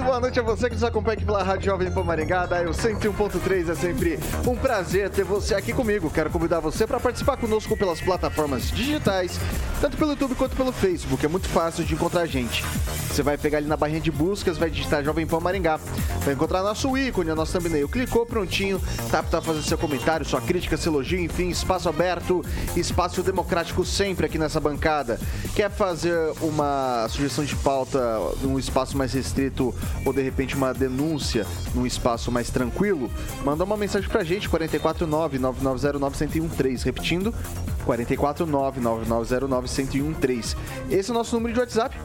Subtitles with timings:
[0.00, 2.62] Muito boa noite a você que nos acompanha aqui pela Rádio Jovem Pan Maringá, da
[2.62, 3.68] Eu 101.3.
[3.68, 6.10] É sempre um prazer ter você aqui comigo.
[6.10, 9.38] Quero convidar você para participar conosco pelas plataformas digitais,
[9.78, 11.24] tanto pelo YouTube quanto pelo Facebook.
[11.24, 12.64] É muito fácil de encontrar a gente.
[13.10, 15.78] Você vai pegar ali na barrinha de buscas, vai digitar Jovem Pan Maringá.
[16.24, 17.88] Vai encontrar nosso ícone, a nossa thumbnail.
[17.88, 22.42] Clicou, prontinho, tá para fazer seu comentário, sua crítica, seu elogio, enfim, espaço aberto,
[22.74, 25.20] espaço democrático sempre aqui nessa bancada.
[25.54, 28.00] Quer fazer uma sugestão de pauta
[28.42, 29.74] num espaço mais restrito
[30.04, 33.10] ou de repente uma denúncia num espaço mais tranquilo,
[33.44, 36.84] manda uma mensagem pra gente, 449-9909-1013.
[36.84, 37.34] Repetindo,
[37.86, 40.56] 449-9909-1013.
[40.90, 41.96] Esse é o nosso número de WhatsApp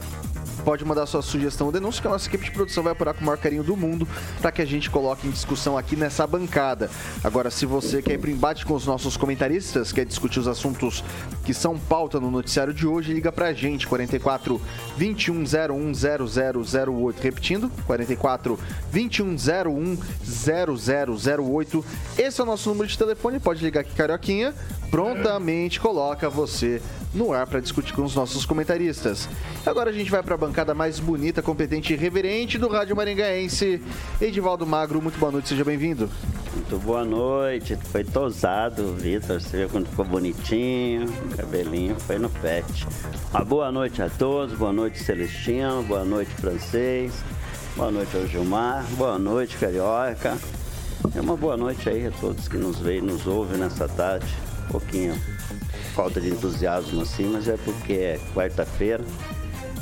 [0.64, 3.22] pode mandar sua sugestão ou denúncia que a nossa equipe de produção vai apurar com
[3.22, 4.08] o maior carinho do mundo
[4.42, 6.90] para que a gente coloque em discussão aqui nessa bancada.
[7.24, 11.04] Agora, se você quer ir para embate com os nossos comentaristas, quer discutir os assuntos
[11.44, 14.62] que são pauta no noticiário de hoje, liga para a gente, 44
[14.98, 17.22] 2101 0008.
[17.22, 18.60] Repetindo, 44
[18.92, 21.86] 2101 0008.
[22.18, 24.54] Esse é o nosso número de telefone, pode ligar aqui, Carioquinha.
[24.90, 26.82] Prontamente coloca você
[27.14, 29.28] no ar para discutir com os nossos comentaristas.
[29.66, 33.82] Agora a gente vai para bancada mais bonita, competente e reverente do Rádio Maringaense.
[34.22, 36.08] Edivaldo Magro, muito boa noite, seja bem-vindo.
[36.54, 42.86] Muito boa noite, foi tosado, Vitor, você viu quando ficou bonitinho, cabelinho foi no pet.
[43.32, 47.12] Uma boa noite a todos, boa noite Celestino, boa noite Francês,
[47.76, 50.38] boa noite ao Gilmar, boa noite Carioca.
[51.16, 54.28] É uma boa noite aí a todos que nos veem, nos ouvem nessa tarde,
[54.70, 55.16] um pouquinho
[55.96, 59.04] falta de entusiasmo assim, mas é porque é quarta-feira.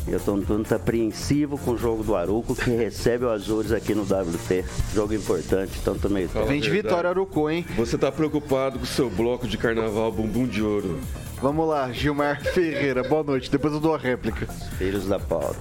[0.07, 4.03] Eu estou muito apreensivo com o jogo do Aruco, que recebe o Azures aqui no
[4.03, 4.65] WT.
[4.93, 6.27] Jogo importante, então também.
[6.47, 7.65] Vem de vitória, Aruco, hein?
[7.77, 10.99] Você está preocupado com o seu bloco de carnaval bumbum de ouro.
[11.41, 13.49] Vamos lá, Gilmar Ferreira, boa noite.
[13.49, 14.45] Depois eu dou a réplica.
[14.77, 15.57] Filhos da pauta.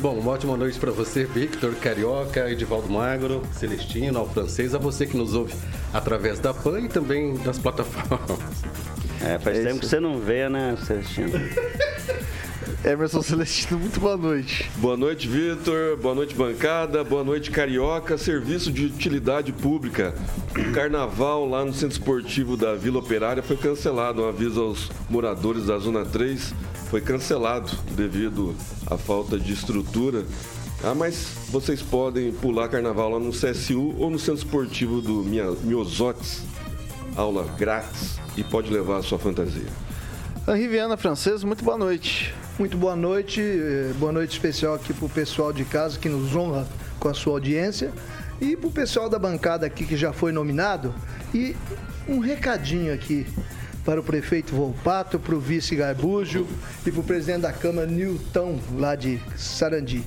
[0.00, 5.06] Bom, uma ótima noite para você, Victor, Carioca, Edivaldo Magro, Celestino, ao francês, a você
[5.06, 5.54] que nos ouve
[5.92, 8.38] através da PAN e também das plataformas.
[9.22, 11.32] É, faz é tempo que você não vê, né, Celestino?
[12.84, 14.70] Emerson Celestino, muito boa noite.
[14.76, 15.96] Boa noite, Vitor.
[15.96, 17.02] Boa noite, bancada.
[17.02, 18.16] Boa noite, Carioca.
[18.16, 20.14] Serviço de utilidade pública.
[20.56, 24.22] O carnaval lá no Centro Esportivo da Vila Operária foi cancelado.
[24.22, 26.54] Um aviso aos moradores da Zona 3
[26.88, 28.54] foi cancelado devido
[28.86, 30.24] à falta de estrutura.
[30.82, 35.24] Ah, mas vocês podem pular carnaval lá no CSU ou no Centro Esportivo do
[35.64, 36.42] Miosotes.
[37.16, 39.87] Aula grátis e pode levar a sua fantasia.
[40.50, 42.34] Henri Viana, francês, muito boa noite.
[42.58, 46.34] Muito boa noite, eh, boa noite especial aqui para o pessoal de casa que nos
[46.34, 46.66] honra
[46.98, 47.92] com a sua audiência
[48.40, 50.94] e para o pessoal da bancada aqui que já foi nominado.
[51.34, 51.54] E
[52.08, 53.26] um recadinho aqui
[53.84, 56.46] para o prefeito Volpato, para o vice Garbujo
[56.86, 60.02] e para o presidente da Câmara Newton, lá de Sarandi.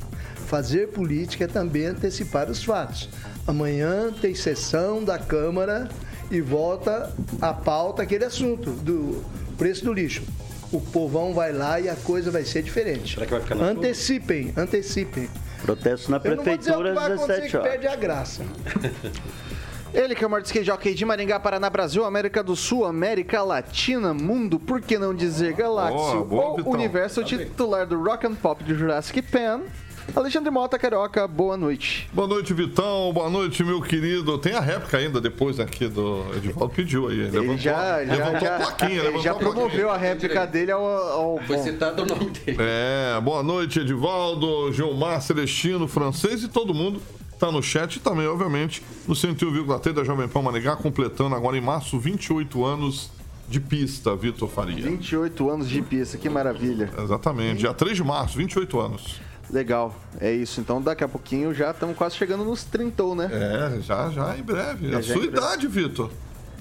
[0.47, 3.09] Fazer política é também antecipar os fatos.
[3.45, 5.87] Amanhã tem sessão da Câmara
[6.31, 9.23] e volta a pauta aquele assunto do
[9.61, 10.23] preço do lixo.
[10.71, 13.13] O povão vai lá e a coisa vai ser diferente.
[13.13, 15.29] Será que vai ficar na Antecipem, antecipem.
[15.61, 17.69] Protesto na prefeitura às 17 horas.
[17.69, 18.43] perde a graça.
[19.93, 23.43] Ele que é o maior skate jockey de Maringá, Paraná, Brasil, América do Sul, América
[23.43, 26.17] Latina, Mundo, por que não dizer galáxia?
[26.17, 29.61] Ou universo titular do Rock and Pop de Jurassic Pan,
[30.15, 32.09] Alexandre Mota, Carioca, boa noite.
[32.11, 33.11] Boa noite, Vitão.
[33.13, 34.37] Boa noite, meu querido.
[34.37, 36.25] Tem a réplica ainda depois aqui do.
[36.35, 37.19] Edivaldo pediu aí.
[37.19, 39.01] Ele levantou, já, levantou já, a plaquinha.
[39.03, 40.83] Ele já promoveu a, a réplica dele ao.
[40.85, 41.63] ao Foi bom.
[41.63, 42.57] citado o nome dele.
[42.59, 47.01] É, boa noite, Edivaldo, Gilmar, Celestino, francês e todo mundo
[47.33, 51.61] está no chat e também, obviamente, no 101,3 da Jovem Pan Maringá, completando agora em
[51.61, 53.09] março 28 anos
[53.47, 54.83] de pista, Vitor Faria.
[54.83, 56.89] 28 anos de pista, que maravilha.
[57.01, 59.21] Exatamente, dia 3 de março, 28 anos.
[59.51, 60.61] Legal, é isso.
[60.61, 63.29] Então daqui a pouquinho já estamos quase chegando nos 30, né?
[63.31, 64.93] É, já, já em breve.
[64.93, 66.09] É, a sua idade, Vitor.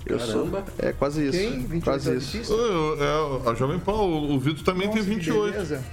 [0.04, 0.64] Eu Caramba.
[0.66, 0.88] sou.
[0.88, 1.38] É quase isso.
[1.38, 1.58] Quem?
[1.60, 2.32] 28 quase anos isso.
[2.32, 2.54] de pista?
[2.54, 5.52] É, a Jovem Pan, o, o Vitor também tem Nossa, que 28.
[5.52, 5.84] Beleza.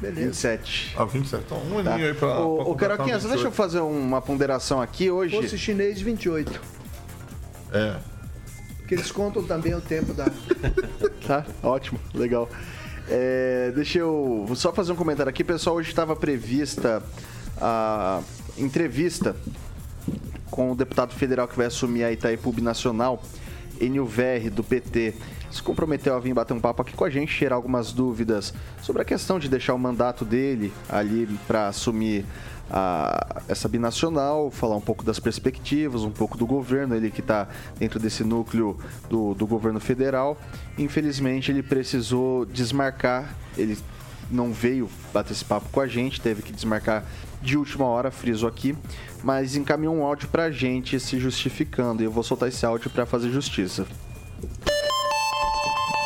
[0.00, 0.20] Beleza.
[0.20, 0.94] 27.
[0.96, 1.42] Ah, 27.
[1.44, 1.94] Então, um Tá.
[1.94, 2.40] aninho aí pra.
[2.40, 3.54] Ô, Caroquinha, deixa eu 28.
[3.54, 5.36] fazer uma ponderação aqui hoje.
[5.36, 6.58] Fosse chinês, 28.
[7.72, 7.96] É.
[8.78, 10.26] Porque eles contam também o tempo da.
[11.26, 12.48] Tá, ótimo, legal.
[13.12, 15.74] É, deixa eu só fazer um comentário aqui, pessoal.
[15.74, 17.02] Hoje estava prevista
[17.60, 18.22] a
[18.56, 19.34] entrevista
[20.48, 23.20] com o deputado federal que vai assumir a Itaipu Nacional,
[24.06, 25.14] Verri, do PT.
[25.50, 29.02] Se comprometeu a vir bater um papo aqui com a gente, tirar algumas dúvidas sobre
[29.02, 32.24] a questão de deixar o mandato dele ali para assumir
[32.70, 37.48] a- essa binacional, falar um pouco das perspectivas, um pouco do governo, ele que está
[37.78, 38.78] dentro desse núcleo
[39.08, 40.38] do, do governo federal.
[40.78, 43.76] Infelizmente, ele precisou desmarcar, ele
[44.30, 47.04] não veio bater esse papo com a gente, teve que desmarcar
[47.42, 48.76] de última hora, friso aqui,
[49.24, 53.04] mas encaminhou um áudio pra gente se justificando e eu vou soltar esse áudio para
[53.06, 53.86] fazer justiça.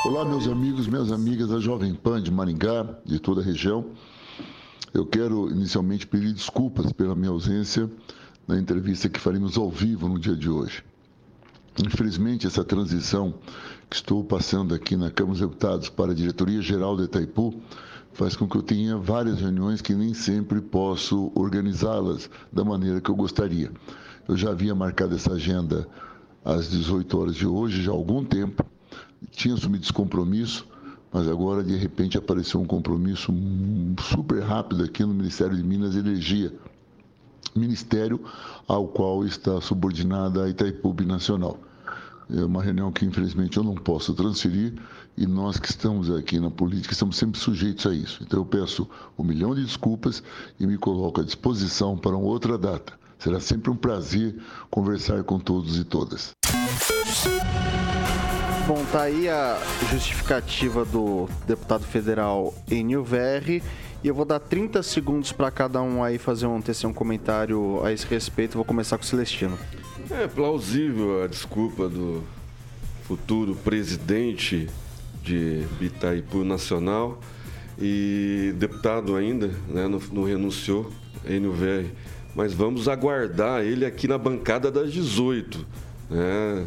[0.06, 3.86] Olá, meus amigos, minhas amigas da Jovem Pan de Maringá, de toda a região.
[4.94, 7.90] Eu quero inicialmente pedir desculpas pela minha ausência
[8.46, 10.84] na entrevista que faremos ao vivo no dia de hoje.
[11.84, 13.34] Infelizmente, essa transição
[13.90, 17.60] que estou passando aqui na Câmara dos Deputados para a Diretoria Geral da Itaipu
[18.12, 23.10] faz com que eu tenha várias reuniões que nem sempre posso organizá-las da maneira que
[23.10, 23.72] eu gostaria.
[24.28, 25.88] Eu já havia marcado essa agenda
[26.44, 28.64] às 18 horas de hoje, já há algum tempo,
[29.32, 30.64] tinha assumido esse compromisso,
[31.14, 33.32] mas agora de repente apareceu um compromisso
[34.10, 36.52] super rápido aqui no Ministério de Minas e Energia,
[37.54, 38.20] ministério
[38.66, 41.56] ao qual está subordinada a Itaipu Nacional.
[42.28, 44.74] É uma reunião que infelizmente eu não posso transferir
[45.16, 48.20] e nós que estamos aqui na política estamos sempre sujeitos a isso.
[48.24, 50.20] Então eu peço um milhão de desculpas
[50.58, 52.92] e me coloco à disposição para uma outra data.
[53.20, 54.34] Será sempre um prazer
[54.68, 56.32] conversar com todos e todas.
[58.66, 63.62] Bom, tá aí a justificativa do deputado federal Enio Verri.
[64.02, 67.84] E eu vou dar 30 segundos para cada um aí fazer um, tecer um comentário
[67.84, 68.54] a esse respeito.
[68.54, 69.58] Vou começar com o Celestino.
[70.10, 72.22] É plausível a desculpa do
[73.02, 74.66] futuro presidente
[75.22, 77.20] de Itaipu Nacional
[77.78, 80.90] e deputado ainda, né, não, não renunciou,
[81.28, 81.92] Enio Verri.
[82.34, 85.66] Mas vamos aguardar ele aqui na bancada das 18,
[86.10, 86.64] né,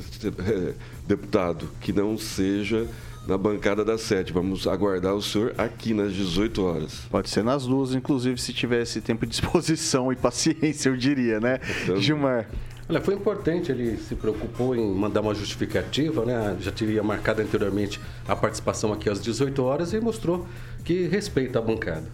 [1.07, 2.87] deputado, que não seja
[3.27, 4.31] na bancada das 7.
[4.31, 7.01] Vamos aguardar o senhor aqui nas 18 horas.
[7.09, 11.59] Pode ser nas duas, inclusive, se tivesse tempo de disposição e paciência, eu diria, né?
[11.83, 12.47] Então- Gilmar.
[12.89, 16.55] Olha, foi importante, ele se preocupou em mandar uma justificativa, né?
[16.61, 20.47] Já teria marcado anteriormente a participação aqui às 18 horas e mostrou
[20.85, 22.05] que respeita a bancada.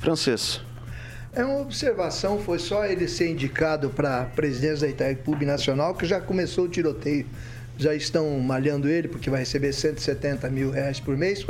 [0.00, 0.60] Francês.
[1.38, 6.04] É uma observação, foi só ele ser indicado para a presidência da Itaipu Nacional que
[6.04, 7.24] já começou o tiroteio.
[7.76, 11.46] Já estão malhando ele porque vai receber 170 mil reais por mês.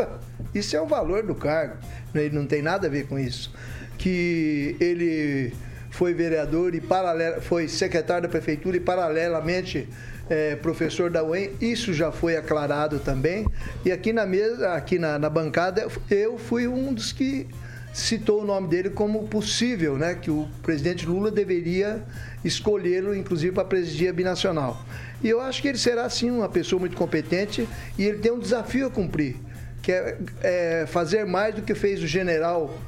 [0.55, 1.79] Isso é o valor do cargo,
[2.15, 3.51] ele não tem nada a ver com isso.
[3.97, 5.55] Que ele
[5.89, 9.89] foi vereador e paralela, foi secretário da prefeitura e paralelamente
[10.29, 13.47] é, professor da UEM, isso já foi aclarado também.
[13.87, 17.47] E aqui na mesa, aqui na, na bancada, eu fui um dos que
[17.99, 22.03] citou o nome dele como possível, né, que o presidente Lula deveria
[22.45, 24.85] escolhê-lo, inclusive, para presidir a binacional.
[25.23, 28.39] E eu acho que ele será, sim, uma pessoa muito competente e ele tem um
[28.39, 29.37] desafio a cumprir,
[29.83, 32.79] que é, é fazer mais do que fez o general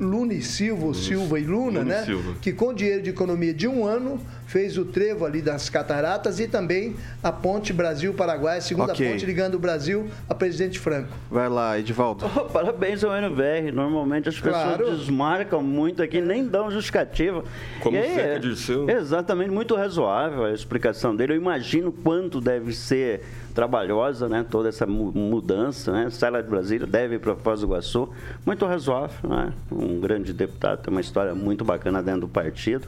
[0.00, 2.04] Lune Silva, Silva e Luna, Lune né?
[2.04, 2.34] Silva.
[2.42, 6.46] que com dinheiro de economia de um ano fez o trevo ali das cataratas e
[6.48, 9.08] também a ponte Brasil-Paraguai, a segunda Ok.
[9.10, 11.08] ponte ligando o Brasil a Presidente Franco.
[11.30, 12.26] Vai lá, Edivaldo.
[12.36, 13.72] Oh, parabéns ao NVR.
[13.72, 14.96] Normalmente as pessoas Claro.
[14.96, 17.44] desmarcam muito aqui, nem dão justificativa.
[17.80, 18.96] Como E aí, Zeca é-.
[18.96, 21.32] Exatamente, muito razoável a explicação dele.
[21.34, 24.44] Eu imagino quanto deve ser trabalhosa, né?
[24.48, 26.10] Toda essa mu- mudança, né?
[26.10, 28.08] Sai lá de Brasília, deve para Foz do Iguaçu.
[28.46, 29.52] Muito razoável, né?
[29.70, 32.86] Um grande deputado, tem uma história muito bacana dentro do partido.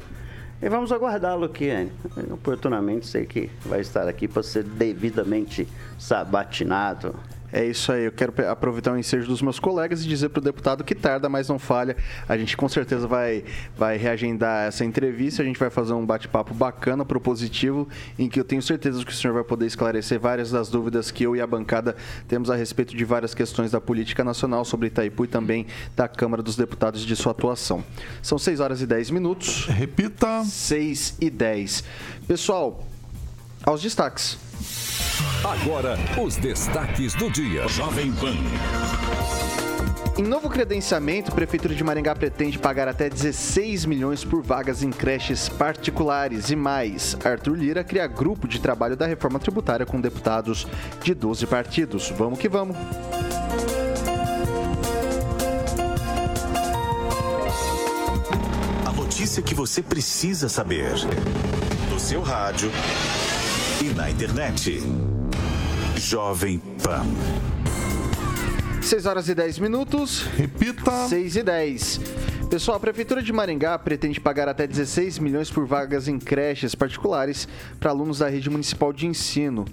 [0.61, 1.91] E vamos aguardá-lo aqui, hein?
[2.31, 5.67] oportunamente sei que vai estar aqui para ser devidamente
[5.99, 7.15] sabatinado.
[7.53, 10.43] É isso aí, eu quero aproveitar o ensejo dos meus colegas e dizer para o
[10.43, 11.97] deputado que tarda, mas não falha.
[12.27, 13.45] A gente com certeza vai,
[13.77, 17.87] vai reagendar essa entrevista, a gente vai fazer um bate-papo bacana, propositivo,
[18.19, 21.25] em que eu tenho certeza que o senhor vai poder esclarecer várias das dúvidas que
[21.25, 21.95] eu e a bancada
[22.27, 26.43] temos a respeito de várias questões da política nacional sobre Itaipu e também da Câmara
[26.43, 27.85] dos Deputados de sua atuação.
[28.23, 29.67] São 6 horas e 10 minutos.
[29.67, 30.43] Repita.
[30.45, 31.85] 6 e 10.
[32.27, 32.87] Pessoal,
[33.65, 34.39] aos destaques.
[35.45, 37.67] Agora, os destaques do dia.
[37.69, 38.37] Jovem Pan.
[40.19, 44.91] Em novo credenciamento, a Prefeitura de Maringá pretende pagar até 16 milhões por vagas em
[44.91, 47.17] creches particulares e mais.
[47.25, 50.67] Arthur Lira cria grupo de trabalho da reforma tributária com deputados
[51.03, 52.11] de 12 partidos.
[52.11, 52.77] Vamos que vamos.
[58.87, 60.93] A notícia que você precisa saber.
[61.91, 62.71] No seu rádio
[63.83, 64.81] e na internet.
[65.97, 67.05] Jovem Pan.
[68.81, 70.21] 6 horas e 10 minutos.
[70.37, 71.09] Repita.
[71.09, 72.01] 6 e 10.
[72.49, 77.49] Pessoal, a Prefeitura de Maringá pretende pagar até 16 milhões por vagas em creches particulares
[77.81, 79.65] para alunos da rede municipal de ensino.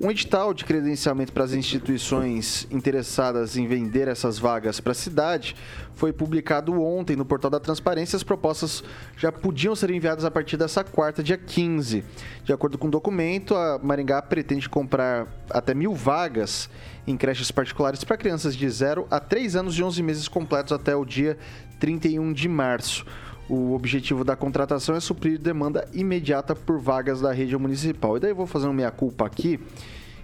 [0.00, 5.56] Um edital de credenciamento para as instituições interessadas em vender essas vagas para a cidade
[5.92, 8.16] foi publicado ontem no portal da Transparência.
[8.16, 8.84] As propostas
[9.16, 12.04] já podiam ser enviadas a partir dessa quarta, dia 15.
[12.44, 16.70] De acordo com o documento, a Maringá pretende comprar até mil vagas
[17.04, 20.94] em creches particulares para crianças de 0 a 3 anos e 11 meses completos até
[20.94, 21.36] o dia
[21.80, 23.04] 31 de março.
[23.48, 28.16] O objetivo da contratação é suprir demanda imediata por vagas da rede municipal.
[28.16, 29.58] E daí eu vou fazer uma meia-culpa aqui,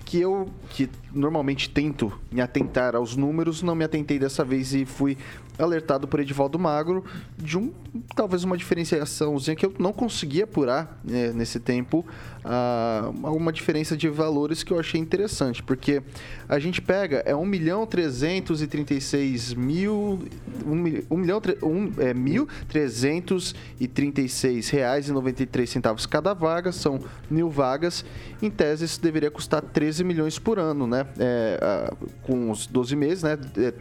[0.05, 4.85] que eu, que normalmente tento me atentar aos números, não me atentei dessa vez e
[4.85, 5.17] fui
[5.59, 7.05] alertado por Edivaldo Magro
[7.37, 7.73] de um
[8.17, 12.05] talvez uma diferenciaçãozinha que eu não consegui apurar né, nesse tempo
[12.45, 16.03] ah, uma diferença de valores que eu achei interessante porque
[16.49, 20.19] a gente pega é 1 milhão 336 mil
[20.67, 26.99] 1 milhão um, é, mil 336 reais e 93 centavos cada vaga são
[27.31, 28.05] mil vagas.
[28.43, 31.93] Em tese isso deveria custar 13 milhões por ano né é,
[32.23, 33.73] com os 12 meses né é,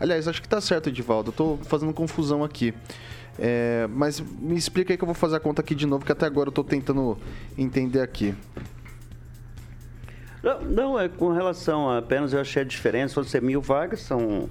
[0.00, 1.28] Aliás, acho que tá certo, Edivaldo.
[1.28, 2.72] Eu tô fazendo confusão aqui.
[3.38, 6.12] É, mas me explica aí que eu vou fazer a conta aqui de novo, que
[6.12, 7.18] até agora eu tô tentando
[7.56, 8.34] entender aqui.
[10.42, 13.14] Não, não é com relação a apenas eu achei a diferença.
[13.14, 14.48] Vão ser mil vagas, são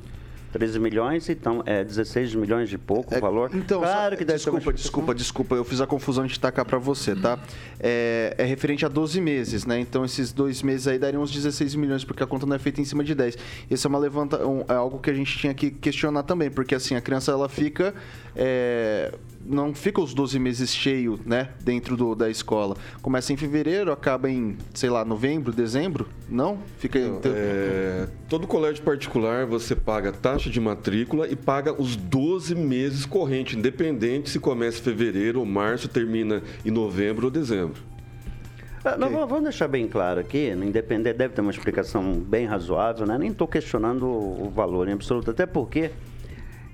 [0.51, 3.51] 13 milhões, então é 16 milhões de pouco o valor.
[3.53, 6.39] Então, claro só- que deve ter uma desculpa, desculpa, desculpa, eu fiz a confusão de
[6.39, 7.37] tacar para você, tá?
[7.79, 9.79] É, é referente a 12 meses, né?
[9.79, 12.81] Então esses dois meses aí dariam uns 16 milhões, porque a conta não é feita
[12.81, 13.37] em cima de 10.
[13.69, 16.73] Isso é uma levanta, um- é algo que a gente tinha que questionar também, porque
[16.75, 17.93] assim, a criança ela fica
[18.35, 19.11] é,
[19.45, 22.75] não fica os 12 meses cheio, né, dentro do, da escola.
[23.01, 26.07] Começa em fevereiro, acaba em, sei lá, novembro, dezembro?
[26.29, 26.59] Não?
[26.77, 32.53] Fica então, É, todo colégio particular você paga taxa de matrícula e paga os 12
[32.53, 37.81] meses correntes, independente se começa em fevereiro ou março, termina em novembro ou dezembro.
[38.85, 43.17] Ah, não, vamos- deixar bem claro aqui, independente deve ter uma explicação bem razoável, né?
[43.17, 45.89] Nem estou questionando o o valor em absoluto, até porque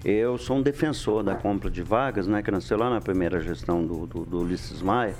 [0.03, 2.43] eu sou um defensor da compra de vagas, né?
[2.43, 5.15] Que nasceu lá na primeira gestão do, do, do Ulisses Maia.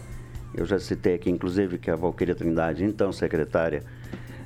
[0.53, 3.81] Eu já citei aqui, inclusive, que a Valquíria Trindade, então secretária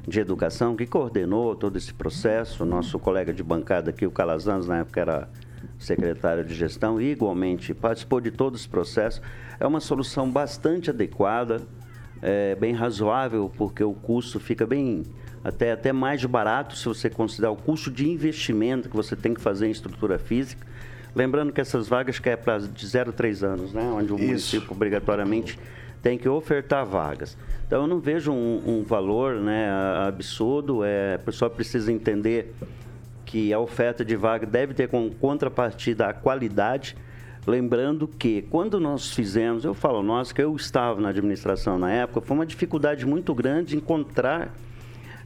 [0.08, 2.66] de Educação, que coordenou todo esse processo.
[2.66, 5.30] Nosso colega de bancada aqui, o Calazans, na época era
[5.78, 9.22] secretário de gestão, e igualmente participou de todo esse processo.
[9.60, 11.62] É uma solução bastante adequada,
[12.22, 15.04] é, bem razoável, porque o custo fica bem
[15.44, 19.42] até, até mais barato se você considerar o custo de investimento que você tem que
[19.42, 20.68] fazer em estrutura física.
[21.16, 23.84] Lembrando que essas vagas que é para de 0 a 3 anos, né?
[23.84, 24.26] onde o Isso.
[24.26, 25.58] município obrigatoriamente
[26.02, 27.38] tem que ofertar vagas.
[27.68, 29.70] Então eu não vejo um, um valor né,
[30.08, 32.54] absurdo, é, a pessoa precisa entender
[33.26, 36.98] que a oferta de vaga deve ter como contrapartida a qualidade.
[37.46, 42.22] Lembrando que quando nós fizemos, eu falo nós, que eu estava na administração na época,
[42.22, 44.52] foi uma dificuldade muito grande encontrar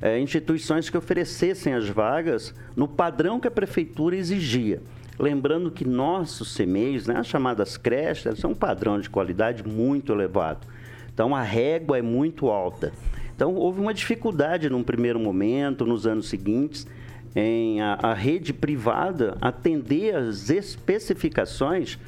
[0.01, 4.81] eh, instituições que oferecessem as vagas no padrão que a prefeitura exigia.
[5.19, 10.67] Lembrando que nossos CMEIs, né, as chamadas creches, são um padrão de qualidade muito elevado.
[11.13, 12.91] Então a régua é muito alta.
[13.35, 16.87] Então houve uma dificuldade num primeiro momento, nos anos seguintes,
[17.35, 21.99] em a, a rede privada atender às especificações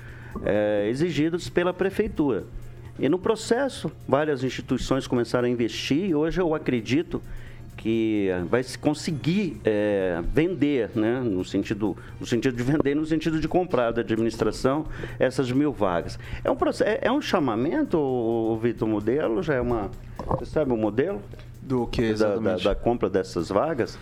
[0.43, 2.45] eh, exigidas pela prefeitura.
[2.99, 7.21] E no processo, várias instituições começaram a investir e hoje eu acredito
[7.77, 13.39] que vai se conseguir eh, vender, né, no, sentido, no sentido de vender, no sentido
[13.39, 14.85] de comprar da administração,
[15.19, 16.17] essas mil vagas.
[16.43, 19.43] É um, processo, é, é um chamamento, o Vitor, modelo?
[19.43, 19.91] Já é uma.
[20.39, 21.21] Você sabe o modelo?
[21.61, 23.97] Do que da, da, da compra dessas vagas?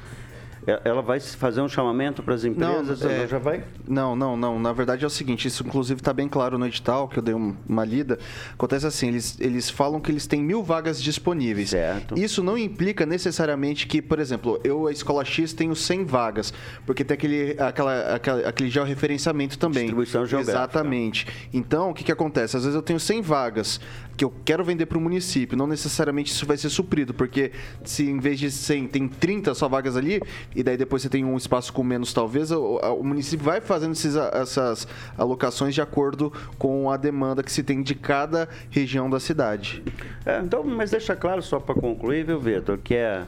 [0.68, 3.04] E- Ela vai fazer um chamamento para as empresas?
[3.04, 3.64] é- Ela já vai?
[3.88, 4.60] Não, não, não.
[4.60, 7.34] Na verdade é o seguinte, isso inclusive está bem claro no edital, que eu dei
[7.34, 8.18] um- uma lida.
[8.54, 11.70] Acontece assim, eles, eles falam que eles têm mil vagas disponíveis.
[11.70, 12.18] Certo.
[12.18, 16.54] Isso não implica necessariamente que, por exemplo, eu, a escola X, tenho 100 vagas,
[16.86, 19.84] porque tem aquele, aquela, aquela- aquele georreferenciamento também.
[19.84, 20.58] Distribuição geográfica.
[20.58, 21.28] Exatamente.
[21.54, 22.56] Então, o que, que acontece?
[22.58, 23.80] Às vezes eu tenho 100 vagas
[24.16, 27.52] que eu quero vender para o município, não necessariamente isso vai ser suprido, porque
[27.84, 30.22] se em vez de 100 tem 30 só vagas ali,
[30.56, 33.94] e daí depois você tem um espaço com menos, talvez, o, o município vai fazendo
[33.94, 39.20] esses, essas alocações de acordo com a demanda que se tem de cada região da
[39.20, 39.84] cidade.
[40.26, 43.24] É, então, mas deixa claro, só para concluir, viu, Vitor, que é,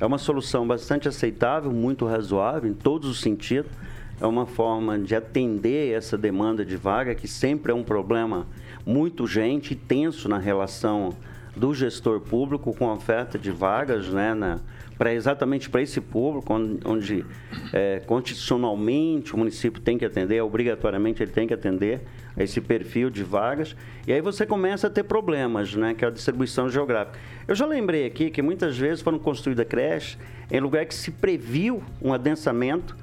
[0.00, 3.70] é uma solução bastante aceitável, muito razoável em todos os sentidos.
[4.18, 8.46] É uma forma de atender essa demanda de vaga, que sempre é um problema
[8.86, 11.12] muito urgente e tenso na relação
[11.56, 14.60] do gestor público com a oferta de vagas, né, na,
[14.98, 17.24] para exatamente para esse público, onde, onde
[17.72, 22.02] é, constitucionalmente o município tem que atender, obrigatoriamente ele tem que atender
[22.36, 23.74] a esse perfil de vagas,
[24.06, 27.18] e aí você começa a ter problemas, né, que é a distribuição geográfica.
[27.48, 30.18] Eu já lembrei aqui que muitas vezes foram construídas creches
[30.50, 32.94] em lugar que se previu um adensamento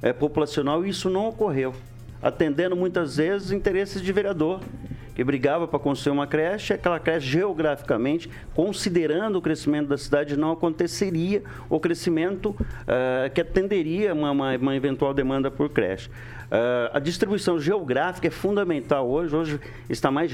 [0.00, 1.74] é, populacional e isso não ocorreu,
[2.22, 4.60] atendendo muitas vezes interesses de vereador
[5.18, 10.52] que brigava para construir uma creche, aquela creche geograficamente, considerando o crescimento da cidade, não
[10.52, 16.08] aconteceria o crescimento uh, que atenderia uma, uma, uma, eventual demanda por creche.
[16.08, 19.60] Uh, a distribuição geográfica é fundamental hoje, hoje
[19.90, 20.30] está mais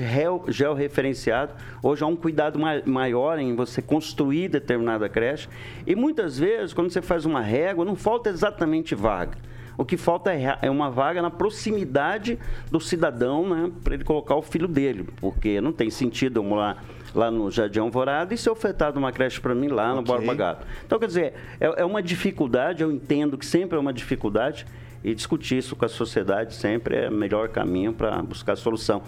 [0.49, 5.49] georreferenciado, hoje há um cuidado ma maior em você construir determinada creche,
[5.87, 9.39] e muitas vezes, quando você faz uma régua, não falta exatamente vaga
[9.77, 12.39] o que falta é, é uma vaga na proximidade
[12.71, 16.85] do cidadão, né, para ele colocar o filho dele, porque não tem sentido eu morar
[17.15, 20.15] lá no Jardim Alvorada e ser ofertado uma creche para mim lá no okay.
[20.15, 20.67] Borba Gato.
[20.85, 24.67] Então, quer dizer, é, é uma dificuldade, eu entendo que sempre é uma dificuldade,
[25.05, 29.03] e discutir isso com a sociedade sempre é o melhor caminho para buscar solução.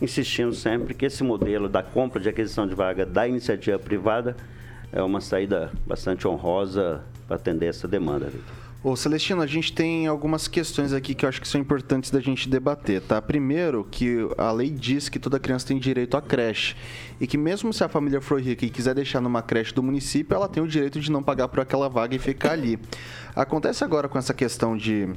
[0.00, 4.34] Insistindo sempre que esse modelo da compra de aquisição de vaga da iniciativa privada
[4.90, 8.61] é uma saída bastante honrosa para atender essa demanda, Victor.
[8.84, 12.18] Ô Celestino, a gente tem algumas questões aqui que eu acho que são importantes da
[12.18, 13.22] gente debater, tá?
[13.22, 16.74] Primeiro, que a lei diz que toda criança tem direito à creche
[17.20, 20.34] e que mesmo se a família for rica e quiser deixar numa creche do município,
[20.34, 22.76] ela tem o direito de não pagar por aquela vaga e ficar ali.
[23.36, 25.08] Acontece agora com essa questão de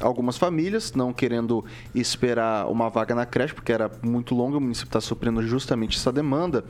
[0.00, 1.64] algumas famílias não querendo
[1.94, 6.10] esperar uma vaga na creche, porque era muito longa, o município está suprindo justamente essa
[6.10, 6.64] demanda.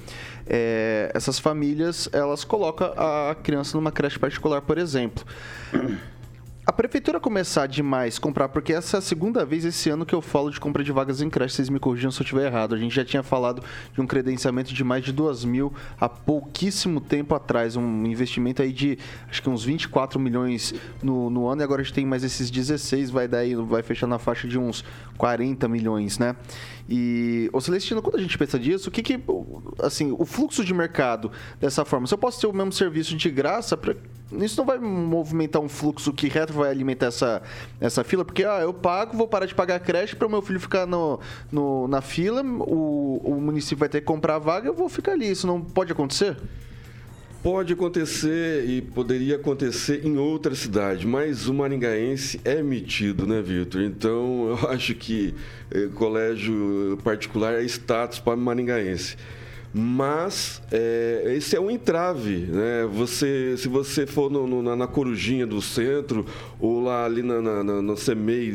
[0.46, 5.24] É, essas famílias, elas colocam a criança numa creche particular, por exemplo
[6.72, 10.22] a prefeitura começar demais comprar, porque essa é a segunda vez esse ano que eu
[10.22, 12.74] falo de compra de vagas em creche, vocês me corrigam se eu estiver errado.
[12.74, 16.98] A gente já tinha falado de um credenciamento de mais de 2 mil há pouquíssimo
[16.98, 21.64] tempo atrás, um investimento aí de acho que uns 24 milhões no, no ano, e
[21.64, 24.82] agora a gente tem mais esses 16, vai daí, vai fechar na faixa de uns
[25.18, 26.34] 40 milhões, né?
[26.88, 29.20] E, ô Celestino, quando a gente pensa disso, o que que,
[29.80, 33.30] assim, o fluxo de mercado dessa forma, se eu posso ter o mesmo serviço de
[33.30, 33.94] graça, pra,
[34.32, 37.42] isso não vai movimentar um fluxo que reto vai alimentar essa,
[37.80, 40.60] essa fila, porque, ah, eu pago, vou parar de pagar creche para o meu filho
[40.60, 44.74] ficar no, no, na fila, o, o município vai ter que comprar a vaga, eu
[44.74, 46.36] vou ficar ali, isso não pode acontecer?
[47.42, 53.82] Pode acontecer e poderia acontecer em outra cidade, mas o maringaense é metido, né, Vitor?
[53.82, 55.34] Então, eu acho que
[55.72, 59.16] eh, colégio particular é status para maringaense
[59.74, 62.86] mas é, esse é um entrave, né?
[62.92, 66.26] Você, se você for no, no, na, na, Corujinha do centro
[66.60, 67.94] ou lá ali na, na, na,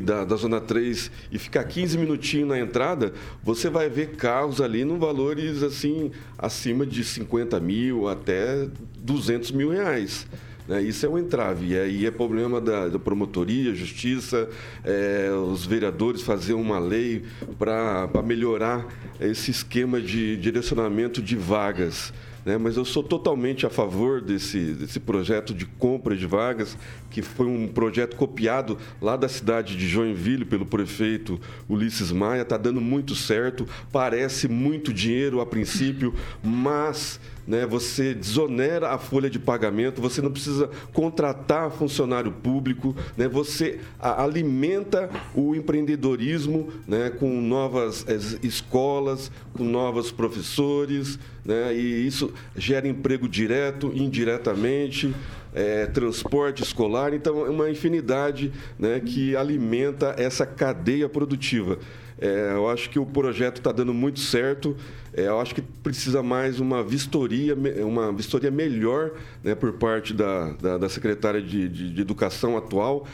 [0.03, 4.85] da, da Zona 3 e ficar 15 minutinhos na entrada, você vai ver carros ali
[4.85, 8.67] no valores assim acima de 50 mil até
[8.99, 10.27] 200 mil reais.
[10.67, 10.81] Né?
[10.81, 11.73] Isso é um entrave.
[11.73, 14.49] E aí é problema da, da promotoria, justiça,
[14.83, 17.23] é, os vereadores fazer uma lei
[17.57, 18.85] para melhorar
[19.19, 22.13] esse esquema de direcionamento de vagas.
[22.47, 22.57] Né?
[22.57, 26.77] Mas eu sou totalmente a favor desse, desse projeto de compra de vagas,
[27.09, 32.43] que foi um projeto copiado lá da cidade de Joinville pelo prefeito Ulisses Maia.
[32.43, 37.65] Está dando muito certo, parece muito dinheiro a princípio, mas né?
[37.65, 43.27] Você desonera a folha de pagamento, você não precisa contratar funcionário público, né?
[43.27, 47.09] Você alimenta o empreendedorismo, né?
[47.09, 51.73] Com novas eh, escolas, com novos professores, né?
[51.73, 55.13] E isso gera emprego direto, indiretamente.
[55.55, 61.79] É, transporte escolar, então é uma infinidade né, que alimenta essa cadeia produtiva.
[62.19, 64.75] É, eu acho que o projeto está dando muito certo.
[65.13, 69.11] É, eu acho que precisa mais uma vistoria, uma vistoria melhor
[69.43, 73.05] né, por parte da, da, da secretária de, de, de, Educação atual,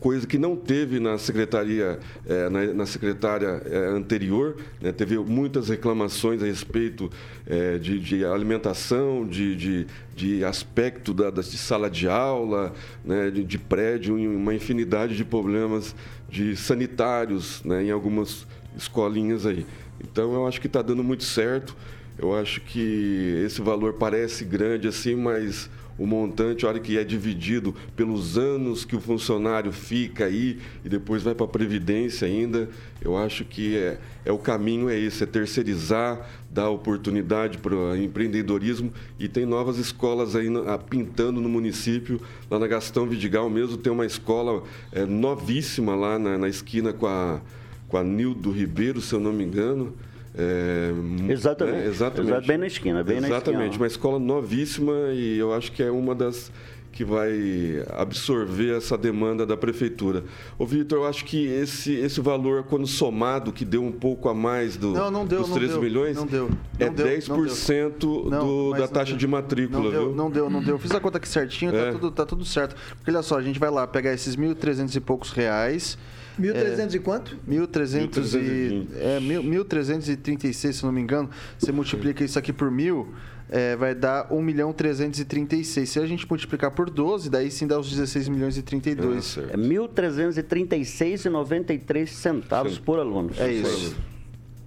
[0.00, 4.56] coisa que não teve na secretaria, é, na, na, secretária é, anterior.
[4.80, 7.10] Né, teve muitas reclamações a respeito
[7.46, 12.72] é, de, de, alimentação, de, de, de aspecto da, de sala de aula,
[13.04, 15.94] né, de, de prédio, uma infinidade de problemas
[16.34, 18.44] de sanitários né, em algumas
[18.76, 19.64] escolinhas aí.
[20.00, 21.76] Então eu acho que está dando muito certo.
[22.18, 27.04] Eu acho que esse valor parece grande assim, mas o montante, a hora que é
[27.04, 32.68] dividido pelos anos que o funcionário fica aí e depois vai para a Previdência ainda,
[33.00, 37.96] eu acho que é, é o caminho é esse, é terceirizar, dar oportunidade para o
[37.96, 40.48] empreendedorismo e tem novas escolas aí
[40.88, 46.38] pintando no município, lá na Gastão Vidigal mesmo, tem uma escola é, novíssima lá na,
[46.38, 47.40] na esquina com a,
[47.88, 49.94] com a Nildo Ribeiro, se eu não me engano.
[50.36, 50.92] É,
[51.28, 51.78] Exatamente.
[51.78, 52.32] é, exatamente.
[52.32, 53.82] Exa- bem na esquina, bem na Exatamente, esquina.
[53.82, 56.50] uma escola novíssima e eu acho que é uma das
[56.90, 60.22] que vai absorver essa demanda da prefeitura.
[60.56, 64.34] Ô, Vitor, eu acho que esse, esse valor, quando somado, que deu um pouco a
[64.34, 67.06] mais do, Não, não deu, dos não 13 deu, milhões, não deu, é não deu,
[67.06, 69.18] 10% Não, do, mas da não taxa deu.
[69.18, 70.14] de matrícula, não deu, viu?
[70.14, 70.78] Não deu, não deu.
[70.78, 71.86] Fiz a conta aqui certinho, É.
[71.86, 72.76] tá, tudo, tá tudo certo.
[72.96, 75.98] Porque olha só, a gente vai lá pegar esses 1.300 e poucos reais.
[76.40, 77.36] 1.300 e quanto?
[77.48, 78.38] 1.300 e...
[78.86, 78.88] 1.320.
[78.96, 81.30] É, mil- 1.336, se não me engano.
[81.58, 83.14] Você multiplica isso aqui por mil,
[83.48, 85.88] é, vai dar 1 milhão 336.
[85.88, 89.24] Se a gente multiplicar por 12, daí sim dá os 16 milhões e Ah, 32.
[89.24, 89.50] certo.
[89.52, 93.30] É 1.336,93 centavos por aluno.
[93.38, 93.96] É isso.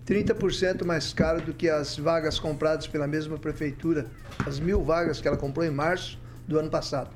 [0.05, 4.05] 30% mais caro do que as vagas compradas pela mesma prefeitura.
[4.45, 7.09] As mil vagas que ela comprou em março do ano passado.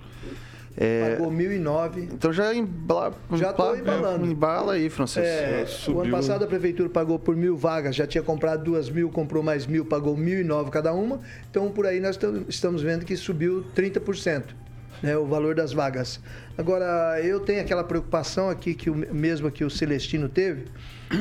[0.77, 2.03] É, Pagou 1.009.
[2.13, 4.25] então já embala, Já tô embala- embalando.
[4.25, 5.27] Embala aí, Francisco.
[5.27, 9.09] É, o ano passado a prefeitura pagou por mil vagas, já tinha comprado duas mil,
[9.09, 11.19] comprou mais mil, pagou mil e nove cada uma.
[11.49, 14.55] Então por aí nós tam- estamos vendo que subiu 30%.
[15.03, 16.19] Né, o valor das vagas.
[16.55, 20.65] Agora, eu tenho aquela preocupação aqui, que o mesmo que o Celestino teve,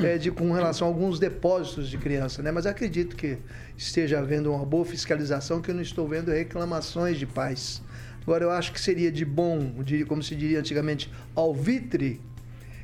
[0.04, 2.50] é de, com relação a alguns depósitos de criança, né?
[2.52, 3.38] Mas acredito que
[3.78, 7.80] esteja havendo uma boa fiscalização, que eu não estou vendo reclamações de pais.
[8.22, 12.20] Agora, eu acho que seria de bom, de, como se diria antigamente, alvitre,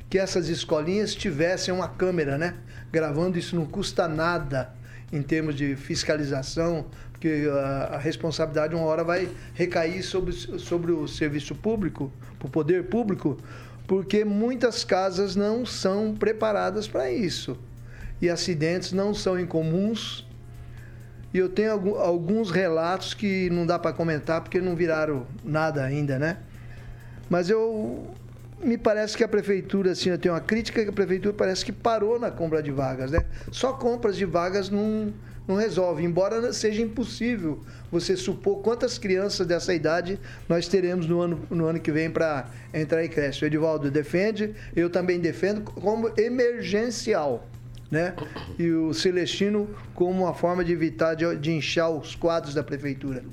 [0.09, 2.55] que essas escolinhas tivessem uma câmera, né?
[2.91, 4.73] Gravando isso não custa nada
[5.11, 11.07] em termos de fiscalização, porque a, a responsabilidade uma hora vai recair sobre, sobre o
[11.07, 12.11] serviço público,
[12.43, 13.37] o poder público,
[13.87, 17.57] porque muitas casas não são preparadas para isso.
[18.21, 20.26] E acidentes não são incomuns.
[21.37, 25.83] E eu tenho algu- alguns relatos que não dá para comentar porque não viraram nada
[25.83, 26.37] ainda, né?
[27.29, 28.07] Mas eu
[28.59, 31.71] me parece que a prefeitura, assim, eu tenho uma crítica que a prefeitura parece que
[31.71, 33.23] parou na compra de vagas, né?
[33.51, 35.13] Só compras de vagas não,
[35.47, 40.19] não resolve, embora seja impossível você supor quantas crianças dessa idade
[40.49, 43.45] nós teremos no ano, no ano que vem para entrar em creche.
[43.45, 47.47] O Edivaldo defende, eu também defendo como emergencial.
[47.89, 48.13] Né?
[48.59, 53.23] E o Celestino como uma forma de evitar de, de inchar os quadros da prefeitura.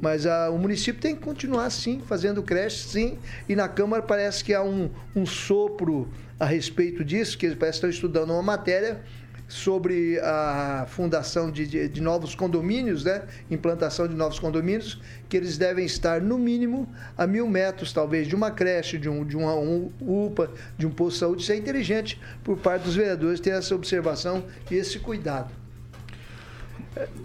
[0.00, 3.18] Mas ah, o município tem que continuar sim, fazendo creche, sim.
[3.48, 6.08] E na Câmara parece que há um, um sopro
[6.40, 9.00] a respeito disso, que eles parecem que estão estudando uma matéria
[9.52, 13.22] sobre a fundação de, de, de novos condomínios, né?
[13.50, 16.88] implantação de novos condomínios, que eles devem estar no mínimo
[17.18, 20.90] a mil metros, talvez, de uma creche, de um, de uma um UPA, de um
[20.90, 21.42] posto de saúde.
[21.42, 25.52] Isso é inteligente por parte dos vereadores ter essa observação e esse cuidado.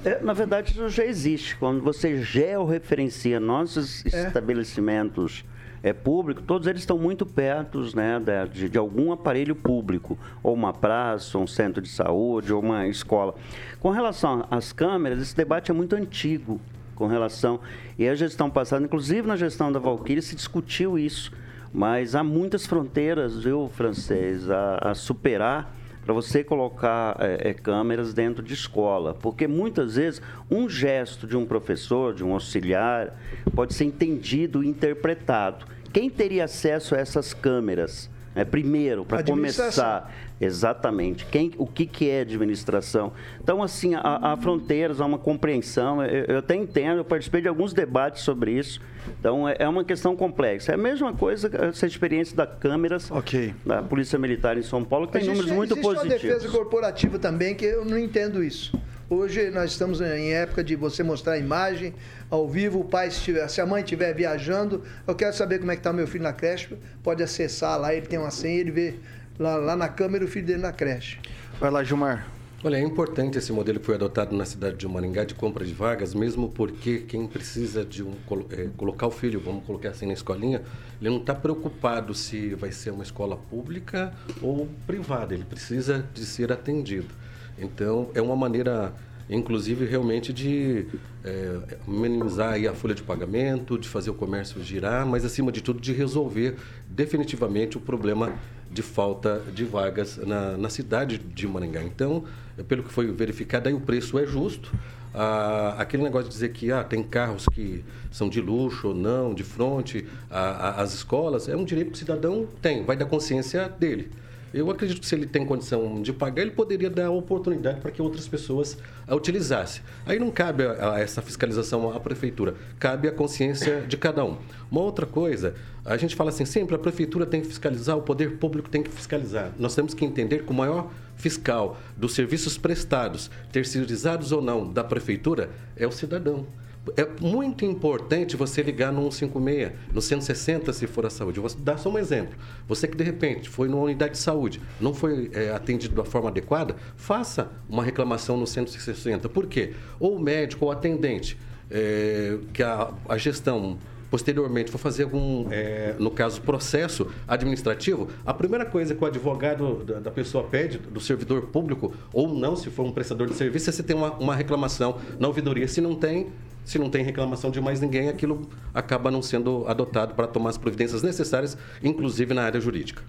[0.03, 1.55] É, na verdade, isso já existe.
[1.55, 4.27] Quando você georreferencia nossos É.
[4.27, 5.45] estabelecimentos
[5.89, 8.19] é, públicos, todos eles estão muito perto né,
[8.51, 12.87] de, de algum aparelho público, ou uma praça, ou um centro de saúde, ou uma
[12.87, 13.35] escola.
[13.79, 16.59] Com relação às câmeras, esse debate é muito antigo
[16.95, 17.59] com relação.
[17.97, 21.31] E a gestão passada, inclusive na gestão da Valquíria, se discutiu isso.
[21.73, 25.73] Mas há muitas fronteiras, viu, francês, a, a superar
[26.07, 31.35] para você colocar é, é, câmeras dentro de escola, porque muitas vezes um gesto de
[31.35, 33.13] um professor, de um auxiliar,
[33.53, 35.65] pode ser entendido e interpretado.
[35.91, 38.09] Quem teria acesso a essas câmeras?
[38.35, 43.11] É, primeiro, para começar, exatamente, quem, o que, que é administração?
[43.41, 47.47] Então, assim, há, há fronteiras, há uma compreensão, eu, eu até entendo, eu participei de
[47.47, 48.79] alguns debates sobre isso,
[49.19, 50.71] então é, é uma questão complexa.
[50.71, 53.55] É a mesma coisa, essa experiência da câmeras Ok.
[53.65, 56.55] da Polícia Militar em São Paulo, que tem números muito existe uma defesa positivos.
[56.55, 58.79] corporativa também que eu não entendo isso.
[59.09, 61.93] Hoje nós estamos em época de você mostrar a imagem
[62.29, 65.71] ao vivo, o pai, se, tiver- se a mãe estiver viajando, eu quero saber como
[65.71, 68.71] é que está meu filho na creche, pode acessar lá, ele tem uma senha, ele
[68.71, 68.95] vê
[69.39, 71.19] lá, lá na câmera o filho dele na creche.
[71.59, 72.27] Vai lá, Gilmar.
[72.63, 75.73] Olha, é importante esse modelo que foi adotado na cidade de Maringá de compra de
[75.73, 78.13] vagas, mesmo porque quem precisa de um,
[78.49, 80.63] eh, colocar o filho, vamos colocar assim na escolinha,
[80.99, 84.11] ele não está preocupado se vai ser uma escola pública
[84.41, 87.13] ou privada, ele precisa de ser atendido.
[87.59, 88.91] Então, é uma maneira,
[89.29, 90.85] inclusive, realmente de
[91.23, 95.79] eh, minimizar a folha de pagamento, de fazer o comércio girar, mas, acima de tudo,
[95.79, 96.55] de resolver
[96.87, 98.33] definitivamente o problema
[98.71, 101.83] de falta de vagas na, na cidade de Maringá.
[101.83, 102.23] Então,
[102.67, 104.71] pelo que foi verificado, aí o preço é justo.
[105.13, 109.33] ah, aquele negócio de dizer que ah, tem carros que são de luxo ou não,
[109.33, 114.11] de frente às escolas, é um direito que o cidadão tem, vai da consciência dele.
[114.53, 118.01] Eu acredito que se ele tem condição de pagar, ele poderia dar oportunidade para que
[118.01, 119.81] outras pessoas a utilizassem.
[120.05, 124.37] Aí não cabe a, a essa fiscalização à prefeitura, cabe à consciência de cada um.
[124.71, 128.37] Uma outra coisa, a gente fala assim, sempre a prefeitura tem que fiscalizar, o poder
[128.37, 129.51] público tem que fiscalizar.
[129.57, 134.83] Nós temos que entender que o maior fiscal dos serviços prestados, terceirizados ou não, da
[134.83, 136.45] prefeitura é o cidadão
[136.95, 141.39] é muito importante você ligar no 156, no 160 se for a saúde.
[141.39, 142.35] vou dar só um exemplo.
[142.67, 146.29] Você que de repente foi numa unidade de saúde, não foi é, atendido da forma
[146.29, 149.27] adequada, faça uma reclamação no 160.
[149.29, 149.73] Por quê?
[149.99, 151.37] Ou o médico ou o atendente,
[151.69, 153.77] é, que a, a gestão
[154.09, 159.83] posteriormente for fazer algum, é, no caso, processo administrativo, a primeira coisa que o advogado
[159.83, 163.73] da, pessoa pede, do servidor público, ou não, se for um prestador de serviço, é
[163.73, 165.67] se tem uma, uma reclamação na ouvidoria.
[165.67, 166.27] Se não tem,
[166.63, 170.57] se não tem reclamação de mais ninguém, aquilo acaba não sendo adotado para tomar as
[170.57, 173.03] providências necessárias, inclusive na área jurídica.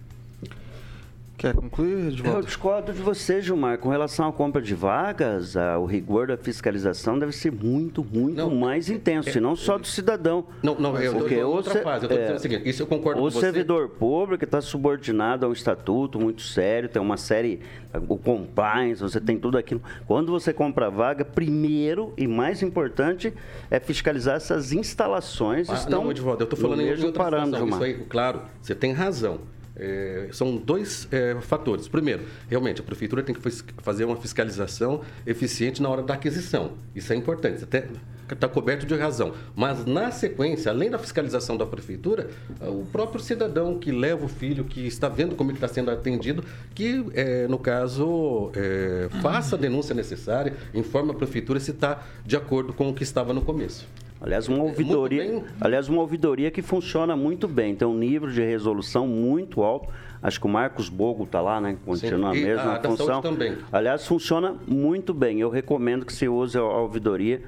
[1.38, 3.78] Quer concluir, Eu discordo de você, Gilmar.
[3.78, 8.36] Com relação à compra de vagas, a, o rigor da fiscalização deve ser muito, muito
[8.36, 10.46] não, mais intenso, é, e não só do cidadão.
[10.64, 12.06] Não, não, eu porque eu, outra fase.
[12.06, 13.38] Eu estou é, dizendo o seguinte, isso eu concordo com você.
[13.38, 17.60] O servidor público está subordinado a um estatuto muito sério, tem uma série,
[18.08, 19.80] o compliance, você tem tudo aquilo.
[20.08, 23.32] Quando você compra vaga, primeiro e mais importante
[23.70, 25.70] é fiscalizar essas instalações.
[25.70, 27.68] Ah, estão não, Edvaldo, eu estou falando em outra parâmetro.
[27.68, 29.38] Isso aí, claro, você tem razão.
[29.78, 31.88] É, são dois é, fatores.
[31.88, 33.40] Primeiro, realmente, a prefeitura tem que
[33.78, 36.72] fazer uma fiscalização eficiente na hora da aquisição.
[36.94, 37.86] Isso é importante, até
[38.34, 39.32] está coberto de razão.
[39.54, 42.28] Mas, na sequência, além da fiscalização da prefeitura,
[42.60, 46.44] o próprio cidadão que leva o filho, que está vendo como ele está sendo atendido,
[46.74, 52.36] que, é, no caso, é, faça a denúncia necessária, informe a prefeitura se está de
[52.36, 53.86] acordo com o que estava no começo.
[54.20, 59.06] Aliás, uma ouvidoria, aliás, uma ouvidoria que funciona muito bem, tem um nível de resolução
[59.06, 59.88] muito alto.
[60.20, 61.76] Acho que o Marcos Bogo está lá, né?
[61.84, 63.22] Continua a mesma a função.
[63.22, 63.56] Também.
[63.70, 65.40] Aliás, funciona muito bem.
[65.40, 67.40] Eu recomendo que você use a ouvidoria,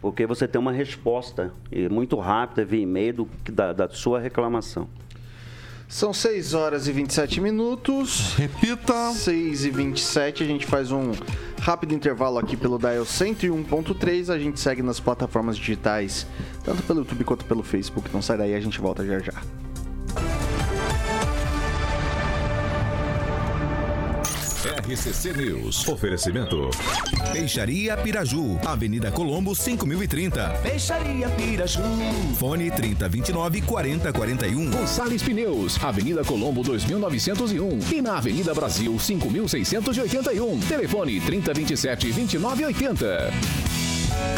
[0.00, 1.52] porque você tem uma resposta
[1.90, 4.88] muito rápida via e-mail da, da sua reclamação.
[5.88, 8.34] São 6 horas e 27 minutos.
[8.34, 9.12] Repita.
[9.12, 11.12] 6 e 27, a gente faz um
[11.60, 14.32] rápido intervalo aqui pelo Dial 101.3.
[14.32, 16.26] A gente segue nas plataformas digitais,
[16.64, 18.08] tanto pelo YouTube quanto pelo Facebook.
[18.08, 19.34] Então sai daí, a gente volta já já.
[24.86, 25.88] RCC News.
[25.88, 26.70] Oferecimento.
[27.32, 28.56] Peixaria Piraju.
[28.64, 30.60] Avenida Colombo, 5030.
[30.62, 31.82] Peixaria Piraju.
[32.38, 34.70] Fone 3029 4041.
[34.70, 35.82] Gonçalves Pneus.
[35.82, 37.78] Avenida Colombo, 2901.
[37.92, 40.60] E na Avenida Brasil, 5681.
[40.60, 43.30] Telefone 3027 2980.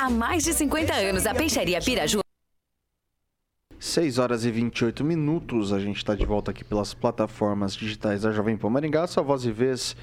[0.01, 2.21] Há mais de 50 anos, a Peixaria Piraju
[3.79, 5.73] 6 horas e 28 minutos.
[5.73, 9.07] A gente está de volta aqui pelas plataformas digitais da Jovem Pan Maringá.
[9.07, 9.95] Sua voz e vez.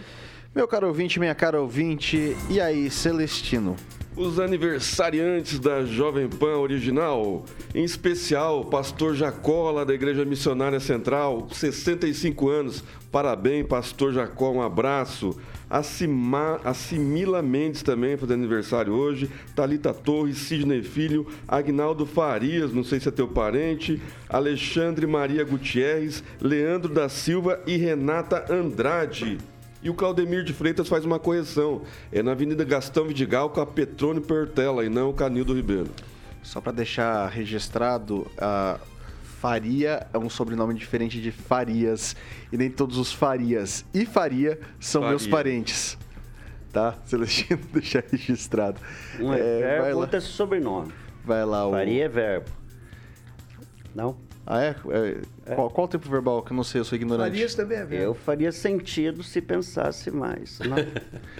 [0.56, 2.34] Meu caro ouvinte, minha cara ouvinte.
[2.50, 3.76] E aí, Celestino?
[4.16, 12.48] Os aniversariantes da Jovem Pan original, em especial Pastor Jacó, da Igreja Missionária Central, 65
[12.48, 12.86] anos.
[13.12, 15.38] Parabéns, Pastor Jacó, um abraço.
[15.70, 15.82] A,
[16.64, 19.30] a Simila Mendes também fazendo aniversário hoje.
[19.54, 24.02] Talita Torres, Sidney Filho, Agnaldo Farias, não sei se é teu parente.
[24.30, 29.38] Alexandre Maria Gutierrez, Leandro da Silva e Renata Andrade.
[29.86, 31.84] E o Claudemir de Freitas faz uma correção.
[32.12, 35.92] É na Avenida Gastão Vidigal com a Petrone Pertela e não o Canildo Ribeiro.
[36.42, 38.80] Só para deixar registrado, a
[39.40, 42.16] Faria é um sobrenome diferente de Farias.
[42.52, 45.10] E nem todos os Farias e Faria são Faria.
[45.12, 46.00] meus parentes.
[46.74, 46.96] Tá?
[47.06, 48.82] Celestino, deixar registrado.
[49.20, 50.92] Um é, é verbo, outro é sobrenome.
[51.24, 51.70] Vai lá.
[51.70, 52.06] Faria o...
[52.06, 52.50] é verbo.
[53.94, 54.18] Não?
[54.48, 54.76] Ah, é?
[54.90, 55.18] é.
[55.48, 55.56] é.
[55.56, 56.44] Qual, qual o tempo verbal?
[56.44, 57.32] Que eu não sei, eu sou ignorante.
[57.32, 58.04] Farias também é verbo.
[58.04, 60.60] Eu faria sentido se pensasse mais.
[60.66, 60.78] Não?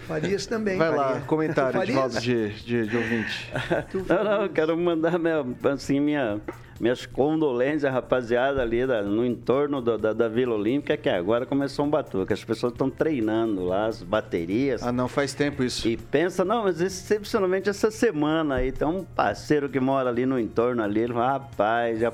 [0.08, 0.78] Farias também.
[0.78, 1.04] Vai faria.
[1.04, 1.80] lá, comentário,
[2.20, 3.52] de, de, de ouvinte.
[4.10, 6.40] não, não, eu quero mandar minha, assim, minha,
[6.80, 11.86] minhas condolências, rapaziada, ali da, no entorno do, da, da, Vila Olímpica, que agora começou
[11.86, 12.34] um batuque.
[12.34, 14.84] As pessoas estão treinando lá, as baterias.
[14.84, 15.88] Ah, não, faz tempo isso.
[15.88, 20.40] E pensa, não, mas excepcionalmente essa semana aí, tem um parceiro que mora ali no
[20.40, 22.12] entorno ali, ele fala, rapaz, já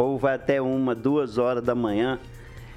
[0.00, 2.18] povo vai até uma, duas horas da manhã.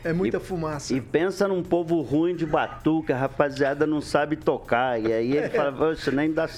[0.03, 0.93] É muita E- fumaça.
[0.93, 4.99] E pensa num povo ruim de batuca, a rapaziada não sabe tocar.
[5.01, 6.49] E aí ele fala, poxa, nem dá.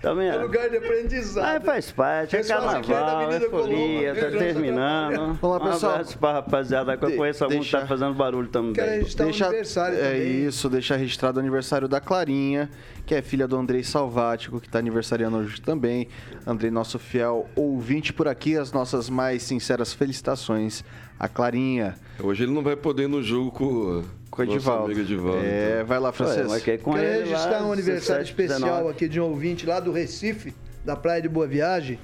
[0.00, 0.34] Tá vendo?
[0.34, 1.54] É lugar de aprendizado.
[1.56, 5.16] Mas faz parte, é é da carnaval, é folia, tá do terminando.
[5.40, 5.92] Vamos lá, um pessoal.
[5.94, 8.74] abraço pra rapaziada, que eu conheço algum que deixa- tá fazendo barulho também.
[8.74, 10.46] Quero registrar o aniversário é também.
[10.46, 12.70] isso, deixar registrado o aniversário da Clarinha,
[13.04, 16.06] que é filha do Andrei Salvático, que está aniversariando hoje também.
[16.46, 20.84] Andrei, nosso fiel ouvinte por aqui, as nossas mais sinceras felicitações
[21.18, 21.96] à Clarinha.
[22.22, 24.84] Hoje ele não vai poder ir no jogo com, Com o Edivaldo.
[24.84, 25.42] amigo Edivaldo.
[25.44, 26.12] É, vai lá,
[26.48, 28.90] marquei com Quero registrar um aniversário 17, especial 19.
[28.90, 31.98] aqui de um ouvinte lá do Recife, da Praia de Boa Viagem.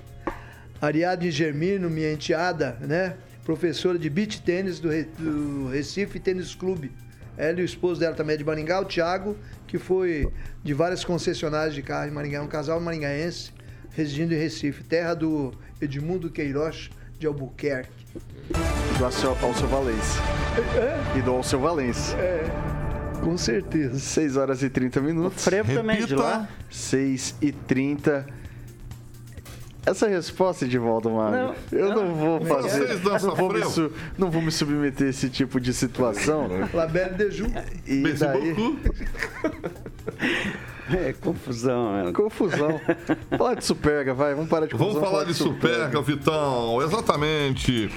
[0.80, 3.14] Ariadne Germino, minha enteada, né?
[3.44, 6.90] Professora de beach tênis do, Re- do Recife Tênis Clube.
[7.36, 10.28] Ela e o esposo dela também é de Maringá, o Thiago, que foi
[10.62, 13.50] de várias concessionárias de carro em Maringá, um casal maringaense
[13.90, 18.03] residindo em Recife, terra do Edmundo Queiroz de Albuquerque.
[18.94, 20.20] E do Alceu, Alceu Valença.
[21.16, 22.16] E do Alceu Valença.
[22.16, 22.44] É,
[23.22, 23.98] com certeza.
[23.98, 25.44] 6 horas e 30 minutos.
[25.44, 26.48] Frevo também é de lá.
[26.70, 28.26] 6 e 30.
[29.86, 31.54] Essa resposta de volta, mano.
[31.70, 32.86] eu não, vou fazer.
[32.86, 36.48] Vocês dançam Não vou, me su- não vou me submeter a esse tipo de situação.
[36.72, 37.46] Labelle de Ju.
[37.86, 38.54] E daí.
[40.92, 42.12] É confusão, né?
[42.12, 42.80] confusão.
[43.36, 44.34] Fala de Superga, vai.
[44.34, 45.10] Vamos parar de Vamos confusão.
[45.12, 46.82] falar de Superga, Vitão.
[46.82, 47.90] Exatamente.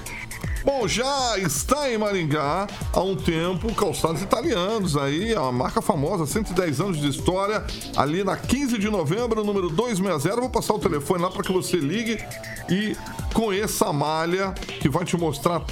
[0.64, 6.80] Bom, já está em Maringá há um tempo calçados italianos aí, a marca famosa, 110
[6.80, 7.64] anos de história,
[7.96, 10.40] ali na 15 de novembro, número 260.
[10.40, 12.18] Vou passar o telefone lá para que você ligue
[12.68, 12.96] e
[13.32, 15.62] conheça a malha que vai te mostrar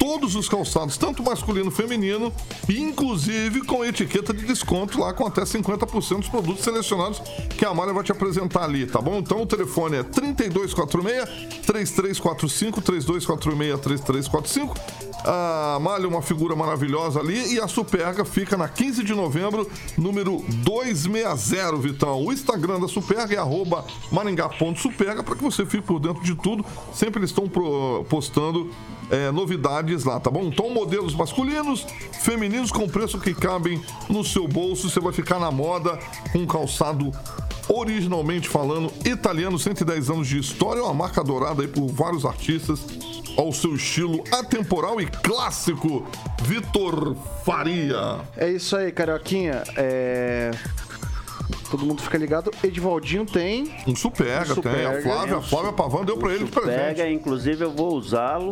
[0.00, 2.32] todos os calçados, tanto masculino e feminino,
[2.66, 7.92] inclusive com etiqueta de desconto lá com até 50% dos produtos selecionados que a Malha
[7.92, 9.18] vai te apresentar ali, tá bom?
[9.18, 15.10] Então o telefone é 3246 3345 3246 3345.
[15.24, 20.42] A é uma figura maravilhosa ali e a Superga fica na 15 de novembro, número
[20.48, 22.24] 260, Vitão.
[22.24, 26.64] O Instagram da Superga é arroba maringá.superga para que você fique por dentro de tudo.
[26.94, 27.46] Sempre eles estão
[28.08, 28.70] postando
[29.10, 30.44] é, novidades lá, tá bom?
[30.44, 31.86] Então, modelos masculinos,
[32.22, 34.88] femininos com preço que cabem no seu bolso.
[34.88, 35.98] Você vai ficar na moda
[36.32, 37.10] com um calçado
[37.68, 42.80] originalmente falando italiano, 110 anos de história, uma marca adorada aí por vários artistas
[43.36, 46.06] ao seu estilo atemporal e clássico,
[46.42, 48.20] Vitor Faria.
[48.36, 49.62] É isso aí, Carioquinha.
[49.76, 50.50] É...
[51.70, 52.50] Todo mundo fica ligado.
[52.62, 53.72] Edivaldinho tem.
[53.86, 54.72] Um Superga, Um tem.
[54.72, 56.76] A Superga, Flávia, um a Flávia Pavão deu pra ele de presente.
[56.76, 58.50] Pega, inclusive eu vou usá-lo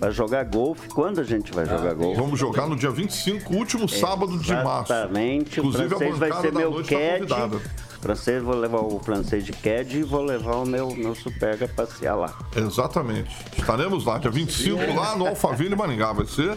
[0.00, 0.88] para jogar golfe.
[0.88, 2.18] Quando a gente vai jogar golfe?
[2.18, 4.92] Vamos jogar no dia 25, último sábado de março.
[4.92, 5.60] Exatamente.
[5.60, 7.60] O francês vai ser meu tá CAD.
[8.00, 12.16] francês, vou levar o francês de CAD e vou levar o meu, meu Superga passear
[12.16, 12.34] lá.
[12.56, 13.30] Exatamente.
[13.56, 16.12] Estaremos lá, dia 25, lá no Alphaville, Maringá.
[16.14, 16.56] Vai ser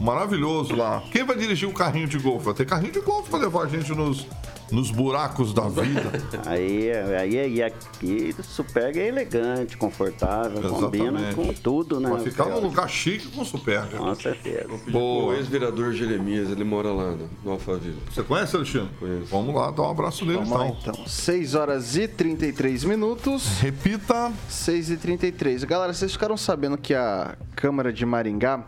[0.00, 1.04] maravilhoso lá.
[1.12, 2.46] Quem vai dirigir o carrinho de golfe?
[2.46, 4.26] Vai ter carrinho de golfe pra levar a gente nos,
[4.70, 6.12] nos buracos da vida.
[6.46, 11.34] Aí, aí, aí aqui o Superga é elegante, confortável, combina Exatamente.
[11.34, 12.08] com tudo, né?
[12.08, 13.96] Vai ficar num lugar chique com Superga.
[13.96, 14.68] Com certeza.
[14.92, 17.98] O ex-vereador Jeremias, ele mora lá no, no Alphaville.
[18.10, 18.90] Você conhece, Alexandre?
[18.98, 19.26] Conheço.
[19.26, 20.94] Vamos lá, dar um abraço nele Vamos lá, então.
[20.94, 21.06] então.
[21.06, 23.58] 6 horas e 33 minutos.
[23.60, 24.32] Repita.
[24.48, 28.64] 6 e 33 Galera, vocês ficaram sabendo que a Câmara de Maringá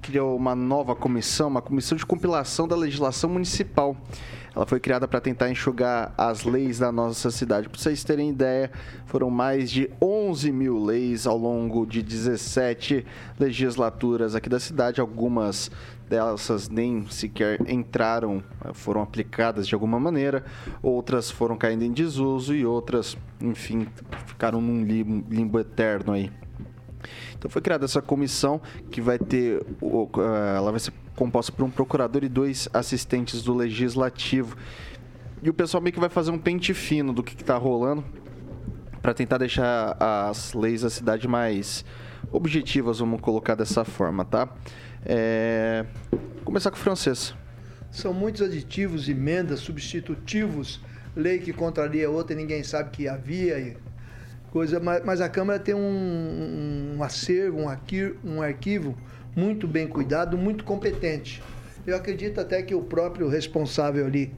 [0.00, 3.96] criou uma nova comissão, uma comissão de compilação da legislação municipal.
[4.54, 7.68] Ela foi criada para tentar enxugar as leis da nossa cidade.
[7.68, 8.70] Para vocês terem ideia,
[9.06, 13.06] foram mais de 11 mil leis ao longo de 17
[13.38, 15.00] legislaturas aqui da cidade.
[15.00, 15.70] Algumas
[16.08, 18.42] dessas nem sequer entraram,
[18.74, 20.44] foram aplicadas de alguma maneira.
[20.82, 23.86] Outras foram caindo em desuso e outras, enfim,
[24.26, 26.30] ficaram num lim- limbo eterno aí.
[27.38, 28.60] Então foi criada essa comissão
[28.90, 29.64] que vai ter,
[30.56, 34.56] ela vai ser composta por um procurador e dois assistentes do legislativo.
[35.42, 38.02] E o pessoal meio que vai fazer um pente fino do que, está rolando
[39.02, 41.84] para tentar deixar as leis da cidade mais
[42.32, 44.48] objetivas, vamos colocar dessa forma, tá?
[45.04, 45.84] É...
[46.42, 47.34] Começar com o francês.
[47.90, 50.80] São muitos aditivos, emendas, substitutivos,
[51.14, 53.58] lei que contraria outra e ninguém sabe que havia.
[53.58, 53.76] e
[54.50, 58.96] Coisa, mas, mas a Câmara tem um, um acervo, um arquivo, um arquivo
[59.34, 61.42] muito bem cuidado, muito competente.
[61.86, 64.32] Eu acredito até que o próprio responsável ali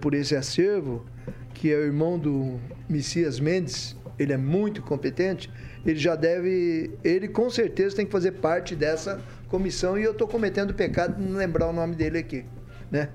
[0.00, 1.04] por, esse acervo,
[1.52, 5.50] que é o irmão do Messias Mendes, ele é muito competente,
[5.84, 10.26] ele já deve, ele com certeza tem que fazer parte dessa comissão e eu estou
[10.26, 12.44] cometendo o pecado de não lembrar o nome dele aqui,
[12.90, 13.10] né?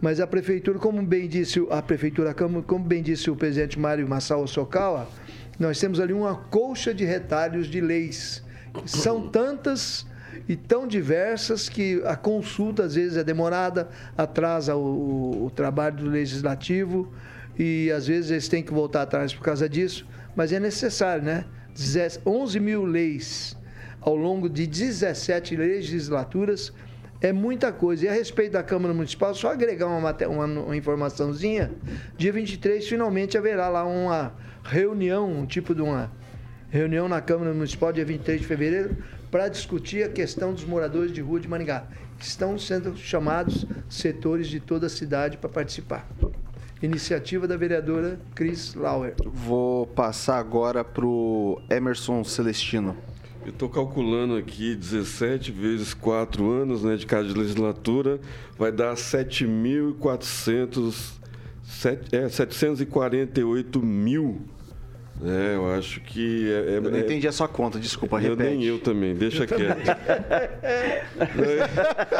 [0.00, 4.46] Mas a prefeitura, como bem disse a prefeitura, como, bem disse o presidente Mário Massal
[4.46, 5.08] Sokawa,
[5.58, 8.44] nós temos ali uma colcha de retalhos de leis.
[8.86, 10.06] São tantas
[10.48, 16.10] e tão diversas que a consulta às vezes é demorada, atrasa o, o trabalho do
[16.10, 17.12] legislativo
[17.58, 21.44] e às vezes eles têm que voltar atrás por causa disso, mas é necessário, né?
[22.26, 23.56] 11 mil leis
[24.00, 26.72] ao longo de 17 legislaturas
[27.20, 28.06] é muita coisa.
[28.06, 31.72] E a respeito da Câmara Municipal, só agregar uma, uma, uma informaçãozinha,
[32.16, 34.34] dia 23 finalmente haverá lá uma
[34.64, 36.10] reunião, um tipo de uma
[36.70, 38.96] reunião na Câmara Municipal, dia 23 de fevereiro,
[39.30, 41.86] para discutir a questão dos moradores de rua de Maringá.
[42.18, 46.08] Estão sendo chamados setores de toda a cidade para participar.
[46.82, 49.14] Iniciativa da vereadora Cris Lauer.
[49.24, 52.96] Vou passar agora para o Emerson Celestino.
[53.44, 58.20] Eu estou calculando aqui 17 vezes 4 anos né, de cada legislatura,
[58.58, 61.12] vai dar 7.400,
[62.12, 64.42] é, 748 mil
[65.24, 66.48] é, eu acho que.
[66.50, 68.50] É, eu não é, entendi a sua conta, desculpa, eu, repete.
[68.50, 69.88] Nem eu também, deixa eu quieto.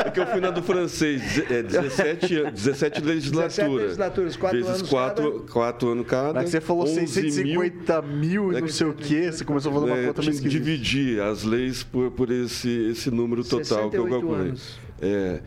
[0.06, 3.56] é que eu fui na do francês, é 17, 17 legislaturas.
[3.56, 5.52] 17 legislaturas, 4 vezes anos 4, cada.
[5.52, 6.34] 4 anos cada.
[6.34, 9.98] Mas você falou 650 mil, e não sei o quê, você começou a falar uma
[9.98, 14.48] é, conta meio Dividir as leis por, por esse, esse número total que eu calculei.
[14.48, 14.78] Anos.
[15.00, 15.40] É.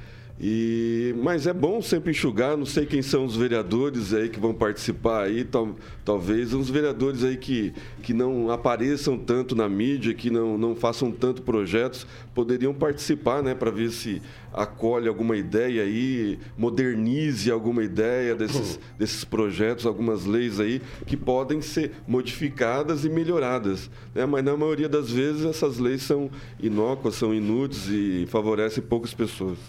[0.44, 4.56] E, mas é bom sempre enxugar, não sei quem são os vereadores aí que vão
[4.56, 7.72] participar aí, tal, talvez uns vereadores aí que,
[8.02, 13.54] que não apareçam tanto na mídia, que não, não façam tanto projetos, poderiam participar, né,
[13.54, 14.20] para ver se
[14.52, 21.62] acolhe alguma ideia aí, modernize alguma ideia desses, desses projetos, algumas leis aí que podem
[21.62, 23.92] ser modificadas e melhoradas.
[24.16, 24.26] Né?
[24.26, 29.60] Mas na maioria das vezes essas leis são inócuas, são inúteis e favorecem poucas pessoas.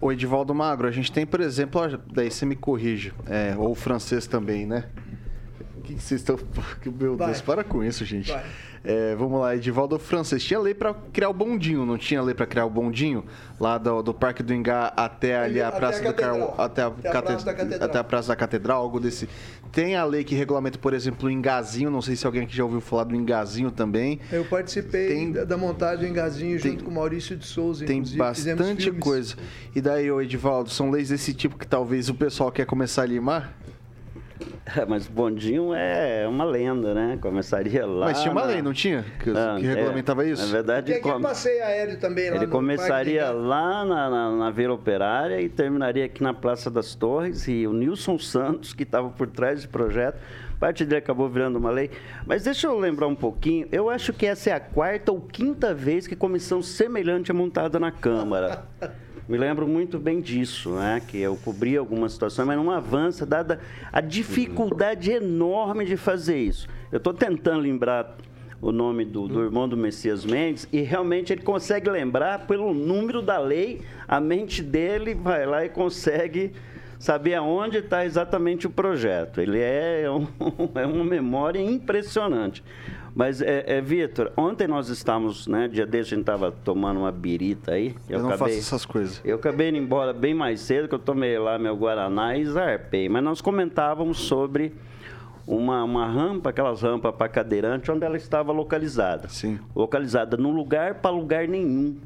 [0.00, 1.82] O Edivaldo Magro, a gente tem, por exemplo,
[2.12, 4.86] daí você me corrige, é, ou o francês também, né?
[5.94, 6.38] Que, vocês estão.
[6.98, 7.28] Meu Vai.
[7.28, 8.32] Deus, para com isso, gente.
[8.82, 10.42] É, vamos lá, Edivaldo Francês.
[10.42, 13.24] Tinha lei para criar o bondinho, não tinha lei para criar o bondinho?
[13.58, 16.86] Lá do, do Parque do Ingá até ali a Praça a do Carmo, até, a,
[16.86, 19.28] até, a Praça até a Praça da Catedral, algo desse.
[19.70, 21.90] Tem a lei que regulamenta, por exemplo, o Engazinho.
[21.90, 24.18] Não sei se alguém aqui já ouviu falar do Engazinho também.
[24.32, 27.84] Eu participei tem, da, montagem do Engazinho tem, junto com o Maurício de Souza.
[27.84, 29.36] Tem bastante coisa.
[29.74, 33.59] E daí, Edivaldo, são leis desse tipo que talvez o pessoal quer começar a limar?
[34.88, 37.18] Mas bondinho é uma lenda, né?
[37.20, 38.06] Começaria lá.
[38.06, 38.46] Mas tinha uma na...
[38.46, 39.04] lei, não tinha?
[39.18, 40.46] Que, não, que regulamentava é, isso?
[40.46, 41.20] Na verdade, Tem com...
[41.20, 46.22] passeio aéreo também lá Ele começaria lá na, na, na Vila Operária e terminaria aqui
[46.22, 47.48] na Praça das Torres.
[47.48, 50.18] E o Nilson Santos, que estava por trás desse projeto,
[50.58, 51.90] parte dele acabou virando uma lei.
[52.26, 53.66] Mas deixa eu lembrar um pouquinho.
[53.72, 57.78] Eu acho que essa é a quarta ou quinta vez que comissão semelhante é montada
[57.80, 58.64] na Câmara.
[59.30, 61.00] Me lembro muito bem disso, né?
[61.06, 63.60] Que eu cobri algumas situações, mas não avança, dada
[63.92, 66.66] a dificuldade enorme de fazer isso.
[66.90, 68.16] Eu estou tentando lembrar
[68.60, 73.22] o nome do, do, irmão do Messias Mendes e realmente ele consegue lembrar pelo número
[73.22, 76.52] da lei, a mente dele vai lá e consegue
[76.98, 79.40] saber aonde está exatamente o projeto.
[79.40, 80.26] Ele é, um,
[80.74, 82.64] é uma memória impressionante.
[83.14, 85.68] Mas, é, é Vitor, ontem nós estávamos, né?
[85.68, 87.94] Dia desse a gente estava tomando uma birita aí.
[88.08, 89.20] Eu, eu não acabei, faço essas coisas.
[89.24, 93.08] Eu acabei indo embora bem mais cedo, que eu tomei lá meu Guaraná e zarpei.
[93.08, 94.74] Mas nós comentávamos sobre
[95.46, 99.28] uma, uma rampa, aquelas rampas para cadeirante, onde ela estava localizada.
[99.28, 99.58] Sim.
[99.74, 101.96] Localizada num lugar para lugar nenhum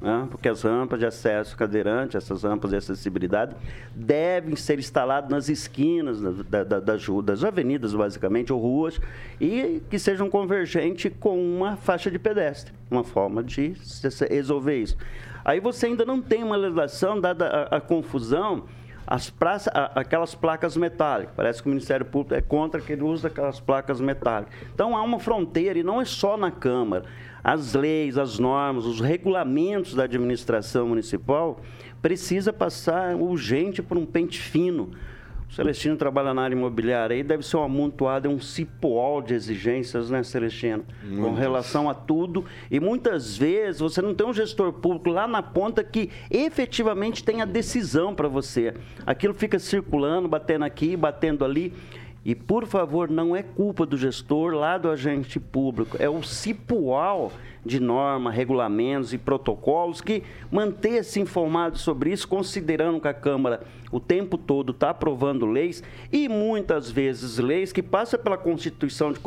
[0.00, 0.26] né?
[0.30, 3.54] porque as rampas de acesso cadeirante, essas rampas de acessibilidade,
[3.94, 9.00] devem ser instaladas nas esquinas da, da, das, das avenidas, basicamente, ou ruas,
[9.40, 13.74] e que sejam convergentes com uma faixa de pedestre, uma forma de
[14.30, 14.96] resolver isso.
[15.44, 18.64] Aí você ainda não tem uma legislação, dada a, a confusão,
[19.06, 21.32] as praças, aquelas placas metálicas.
[21.36, 24.52] Parece que o Ministério Público é contra que ele usa aquelas placas metálicas.
[24.74, 27.04] Então há uma fronteira, e não é só na Câmara
[27.46, 31.60] as leis, as normas, os regulamentos da administração municipal,
[32.02, 34.90] precisa passar urgente por um pente fino.
[35.48, 39.32] O Celestino trabalha na área imobiliária aí, deve ser um amontoado, é um cipoal de
[39.32, 40.84] exigências, né, Celestino?
[41.04, 41.24] Muitas.
[41.24, 42.44] Com relação a tudo.
[42.68, 47.42] E muitas vezes você não tem um gestor público lá na ponta que efetivamente tem
[47.42, 48.74] a decisão para você.
[49.06, 51.72] Aquilo fica circulando, batendo aqui, batendo ali.
[52.26, 57.30] E, por favor, não é culpa do gestor lá do agente público, é o cipual
[57.64, 63.62] de norma, regulamentos e protocolos que manter-se informado sobre isso, considerando que a Câmara
[63.92, 69.20] o tempo todo está aprovando leis e muitas vezes leis que passam pela Constituição de,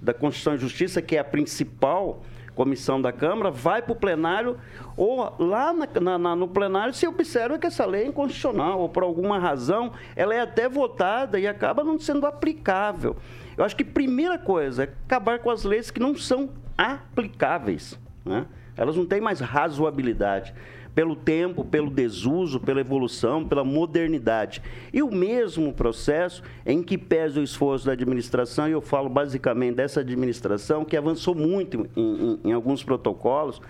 [0.00, 2.22] da Constituição e Justiça, que é a principal
[2.56, 4.56] comissão da Câmara, vai para o plenário,
[4.96, 9.02] ou lá na, na, no plenário se observa que essa lei é inconstitucional, ou por
[9.02, 13.16] alguma razão ela é até votada e acaba não sendo aplicável.
[13.56, 17.98] Eu acho que primeira coisa é acabar com as leis que não são aplicáveis.
[18.24, 18.46] Né?
[18.76, 20.54] Elas não têm mais razoabilidade
[20.96, 24.62] pelo tempo, pelo desuso, pela evolução, pela modernidade.
[24.90, 29.74] E o mesmo processo em que pesa o esforço da administração, e eu falo basicamente
[29.76, 33.60] dessa administração, que avançou muito em, em, em alguns protocolos,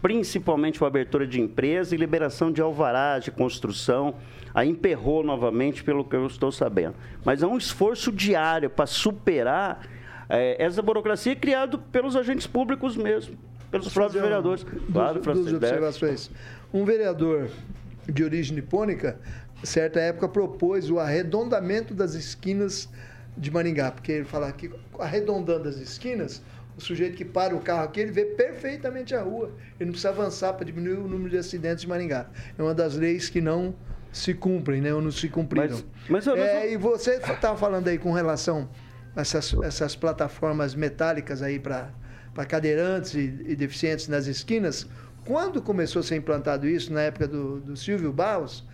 [0.00, 4.14] principalmente a abertura de empresa e liberação de alvarás de construção.
[4.54, 6.94] Aí emperrou novamente, pelo que eu estou sabendo.
[7.24, 9.82] Mas é um esforço diário para superar
[10.30, 13.36] eh, essa burocracia criada pelos agentes públicos mesmo,
[13.70, 14.64] pelos próprios vereadores.
[14.64, 15.66] duas- Claro, duas Francisco Deve.
[15.84, 16.30] observações.
[16.72, 17.50] Um vereador
[18.06, 19.18] de origem nipônica,
[19.64, 22.88] certa época, propôs o arredondamento das esquinas
[23.36, 26.42] de Maringá, porque ele fala que arredondando as esquinas,
[26.76, 29.52] o sujeito que para o carro aqui, ele vê perfeitamente a rua.
[29.78, 32.26] Ele não precisa avançar para diminuir o número de acidentes de Maringá.
[32.58, 33.74] É uma das leis que não
[34.12, 34.92] se cumprem, né?
[34.94, 35.68] Ou não se cumpriram.
[36.08, 38.68] Mas- mas eu- É, e você estava falando aí com relação
[39.14, 41.90] a essas, essas plataformas metálicas aí para
[42.48, 44.86] cadeirantes e, e deficientes nas esquinas.
[45.30, 48.64] Quando começou a ser implantado isso, na época do, do Silvio Barros,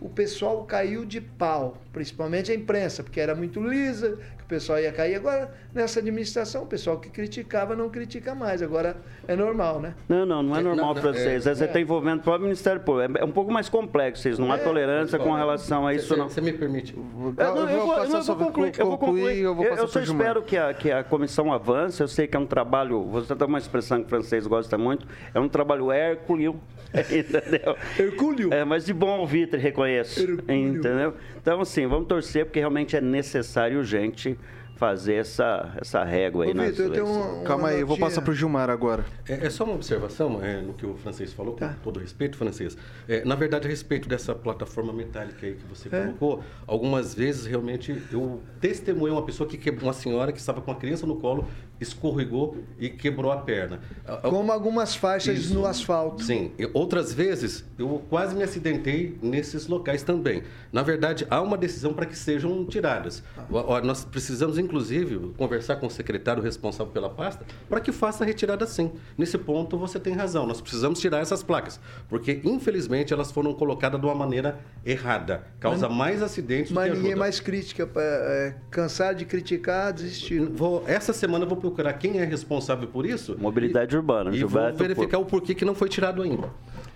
[0.00, 4.78] o pessoal caiu de pau, principalmente a imprensa, porque era muito lisa, que o pessoal
[4.78, 5.14] ia cair.
[5.14, 8.60] Agora, nessa administração, o pessoal que criticava não critica mais.
[8.60, 9.94] Agora é normal, né?
[10.06, 11.46] Não, não, não é É, normal para vocês.
[11.46, 11.66] é, É, você é.
[11.66, 13.16] está envolvendo o próprio Ministério Público.
[13.18, 16.28] É, é um pouco mais complexo, vocês não há tolerância com relação a isso, não.
[16.28, 16.94] Você me permite?
[16.94, 18.72] Eu, não, eu, vou, não, eu vou concluir.
[18.78, 19.38] Eu, vou concluir.
[19.38, 22.02] eu vou Eu- eu só espero que a, que a comissão avance.
[22.02, 23.04] Eu sei que é um trabalho.
[23.04, 25.06] Você tem uma expressão que o francês gosta muito.
[25.32, 26.60] É um trabalho hercúleo.
[26.94, 27.74] Entendeu?
[27.98, 28.52] Hercúleo.
[28.52, 30.22] É, mas de bom alvitre, reconheço.
[30.48, 31.14] Entendeu?
[31.40, 34.38] Então, assim, vamos torcer, porque realmente é necessário, urgente,
[34.76, 37.16] fazer essa, essa régua aí Ô, nas Vitor, eu tenho leis.
[37.16, 39.06] uma- Calma aí, eu vou passar pro Gilmar agora.
[39.26, 41.74] É, é só uma observação é, no que o francês falou, com Tá.
[41.82, 42.76] todo respeito, francês.
[43.08, 45.98] É, na verdade, a respeito dessa plataforma metálica aí que você É.
[46.02, 50.70] colocou, algumas vezes realmente eu testemunhei uma pessoa que quebrou, uma senhora que estava com
[50.70, 51.46] a criança no colo,
[51.80, 53.80] escorregou e quebrou a perna.
[54.22, 55.54] Como algumas faixas Isso.
[55.54, 56.22] no asfalto.
[56.22, 60.42] Sim, outras vezes eu quase me acidentei nesses locais também.
[60.72, 63.22] Na verdade, há uma decisão para que sejam tiradas.
[63.50, 68.26] Ó, Nós precisamos, inclusive, conversar com o secretário responsável pela pasta para que faça a
[68.26, 68.92] retirada sim.
[69.16, 70.46] Nesse ponto, você tem razão.
[70.46, 75.44] Nós precisamos tirar essas placas, porque, infelizmente, elas foram colocadas de uma maneira errada.
[75.60, 77.20] Causa mais acidentes do Mas que ninguém ajuda.
[77.20, 77.88] mais crítica.
[77.96, 80.40] É, cansar de criticar, desistir.
[80.40, 83.36] Vou, essa semana eu vou procurar quem é responsável por isso.
[83.38, 86.48] Mobilidade urbana, E vou Gilberto verificar o porquê que não foi tirado ainda.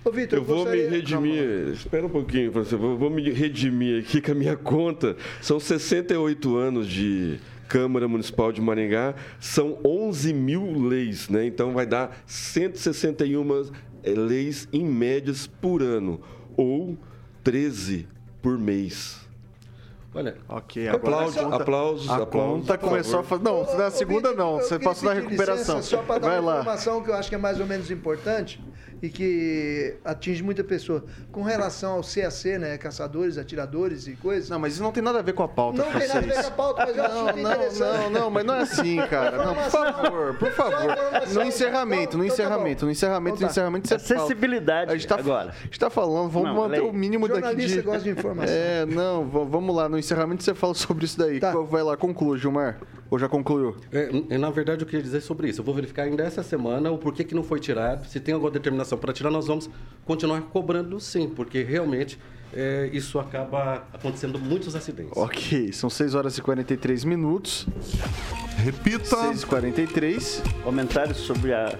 [0.04, 1.68] Ô, Vitor, Eu vou gostaria- me redimir.
[1.74, 2.76] Espera um pouquinho, Francisco.
[2.76, 5.16] Eu vou, vou me redimir aqui com a minha conta.
[5.42, 11.44] São 68 anos de Câmara Municipal de Maringá, são 11 mil leis, né?
[11.46, 13.70] Então vai dar 161
[14.02, 16.20] eh, leis em médias por ano,
[16.56, 16.96] ou
[17.44, 18.08] 13
[18.42, 19.19] por mês.
[20.12, 23.44] Olha, Ok, Aplausos, a conta- aplausos, A aplausos, conta por começou a fazer.
[23.44, 24.56] Não, na segunda não.
[24.56, 25.76] Você passou da recuperação.
[25.76, 26.60] licença Só para dar Vai uma lá.
[26.60, 28.60] informação que eu acho que é mais ou menos importante
[29.02, 31.04] e que atinge muita pessoa.
[31.32, 32.76] Com relação ao CAC, né?
[32.78, 34.50] Caçadores, atiradores e coisas.
[34.50, 36.22] Não, mas isso não tem nada a ver com a pauta, Não tem nada a
[36.22, 38.60] ver com a pauta, mas eu acho Não, muito não, não, não, mas não é
[38.60, 39.44] assim, cara.
[39.44, 40.96] Não, por favor, por favor.
[41.32, 43.52] No encerramento, no Então tá encerramento, no encerramento, Então no tá.
[43.52, 44.20] encerramento você fala.
[44.20, 45.50] Acessibilidade A gente tá, agora.
[45.50, 47.82] A gente tá falando, vamos Não, manter o mínimo daqui Jornalista de...
[47.82, 48.54] gosta de informação.
[48.54, 51.40] É, não, vamos lá, no encerramento você fala sobre isso daí.
[51.40, 51.52] Tá.
[51.52, 52.78] Vai lá, conclua, Gilmar.
[53.10, 53.74] Ou já concluiu?
[53.92, 55.60] É, n- na verdade, eu queria dizer sobre isso.
[55.60, 58.06] Eu vou verificar ainda essa semana o porquê que não foi tirado.
[58.06, 59.68] Se tem alguma determinação para tirar, nós vamos
[60.04, 62.18] continuar cobrando sim, porque realmente
[62.52, 65.12] é, isso acaba acontecendo muitos acidentes.
[65.16, 67.66] Ok, são 6 horas e 43 minutos.
[68.58, 69.04] Repita.
[69.16, 71.76] 6 e 43 Comentários sobre a,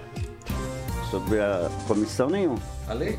[1.09, 2.55] sobre a comissão nenhum.
[2.87, 3.17] A lei?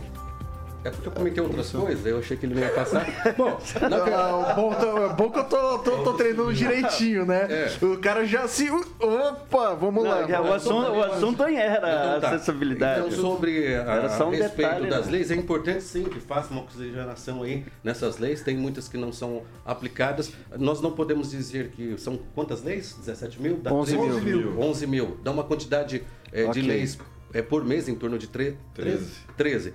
[0.84, 3.06] É porque eu comentei outras coisas, eu achei que ele não ia passar.
[3.38, 7.24] Bom, na verdade, Ah, bom, tá- é bom que eu tô, tô, tô treinando direitinho,
[7.24, 7.46] né?
[7.48, 7.84] É.
[7.84, 8.68] O cara já se.
[8.70, 10.26] Opa, vamos lá.
[10.26, 12.34] Não, o, assunto, o assunto aí era a Então tá.
[12.34, 13.06] acessibilidade.
[13.06, 15.12] Então, sobre a, Era só um respeito detalhe, das né?
[15.12, 18.42] leis, é importante sim que faça uma oxigenação aí nessas leis.
[18.42, 20.32] Tem muitas que não são aplicadas.
[20.58, 22.94] Nós não podemos dizer que são quantas leis?
[22.98, 23.56] 17 mil?
[23.58, 24.60] Dá 11 13 mil.
[24.60, 25.16] 11 mil.
[25.22, 26.02] Dá uma quantidade
[26.32, 26.60] eh, Ok.
[26.60, 26.98] de leis
[27.32, 29.06] eh, por mês em torno de tre- 13.
[29.36, 29.74] 13.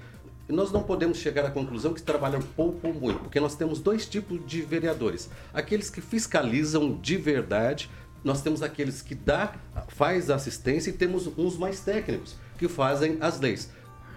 [0.50, 3.80] E nós não podemos chegar à conclusão que trabalham pouco ou muito, porque nós temos
[3.80, 5.30] dois tipos de vereadores.
[5.54, 7.90] Aqueles que fiscalizam de verdade,
[8.24, 9.56] nós temos aqueles que dá,
[9.90, 13.70] faz assistência e temos uns mais técnicos que fazem as leis.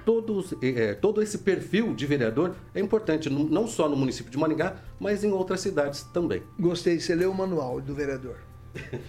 [0.05, 4.39] Todos, eh, todo esse perfil de vereador é importante, não não só no município de
[4.39, 6.43] Maringá, mas em outras cidades também.
[6.59, 8.50] Gostei, você leu o manual do vereador.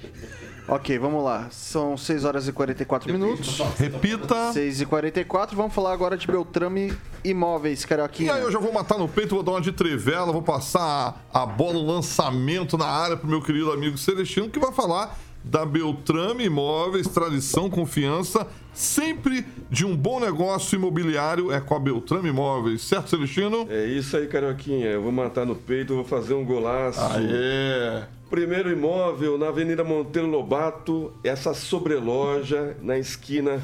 [0.67, 1.49] Ok, vamos lá.
[1.51, 3.59] São 6 horas e 44 minutos.
[3.77, 4.53] Repita.
[4.53, 6.93] 6 e 44 Vamos falar agora de Beltrame
[7.25, 8.33] Imóveis, E Carioquinha.
[8.35, 11.45] aí eu já vou matar no peito, vou dar uma de trivela, vou passar a
[11.45, 16.45] bola, o lançamento na área pro meu querido amigo Celestino, que vai falar da Beltrame
[16.45, 23.09] Imóveis, tradição, confiança, sempre de um bom negócio imobiliário é com a Beltrame Imóveis, certo,
[23.09, 23.67] Celestino?
[23.69, 24.85] É isso aí, Carioquinha.
[24.87, 26.99] Eu vou matar no peito, vou fazer um golaço.
[27.01, 28.03] Aê!
[28.31, 33.61] Primeiro imóvel na Avenida Monteiro Lobato, essa sobreloja na esquina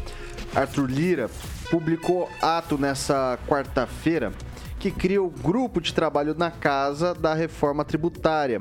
[0.54, 1.30] Arthur Lira,
[1.70, 4.32] publicou ato nessa quarta-feira
[4.78, 8.60] que cria o grupo de trabalho na Casa da Reforma Tributária.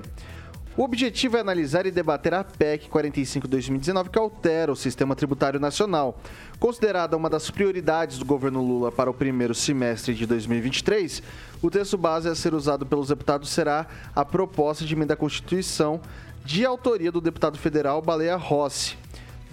[0.78, 6.18] O objetivo é analisar e debater a PEC 45-2019, que altera o sistema tributário nacional.
[6.62, 11.22] Considerada uma das prioridades do governo Lula para o primeiro semestre de 2023,
[11.62, 16.00] o texto base a ser usado pelos deputados será a proposta de emenda à Constituição
[16.46, 18.96] de autoria do deputado federal Baleia Rossi.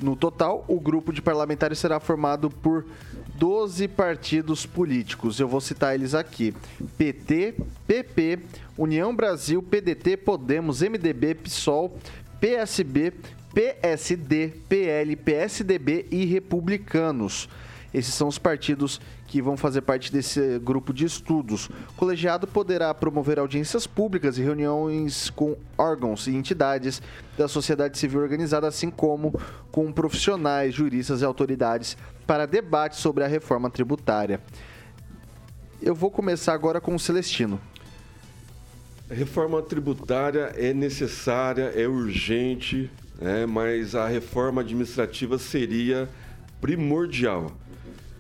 [0.01, 2.87] No total, o grupo de parlamentares será formado por
[3.39, 5.39] 12 partidos políticos.
[5.39, 6.53] Eu vou citar eles aqui:
[6.99, 7.55] PT,
[7.87, 8.41] PP,
[8.77, 11.97] União Brasil, PDT, Podemos, MDB, PSOL,
[12.41, 13.13] PSB,
[13.55, 17.49] PSD, PL, PSDB e Republicanos.
[17.95, 21.69] Esses são os partidos que vão fazer parte desse grupo de estudos.
[21.69, 27.01] O colegiado poderá promover audiências públicas e reuniões com órgãos e entidades
[27.37, 29.39] da sociedade civil organizada, assim como
[29.71, 31.97] com profissionais, juristas e autoridades
[32.29, 34.39] para debate sobre a reforma tributária.
[35.81, 37.59] Eu vou começar agora com o Celestino.
[39.11, 43.47] A reforma tributária é necessária, é urgente, né?
[43.47, 46.07] mas a reforma administrativa seria
[46.61, 47.51] primordial.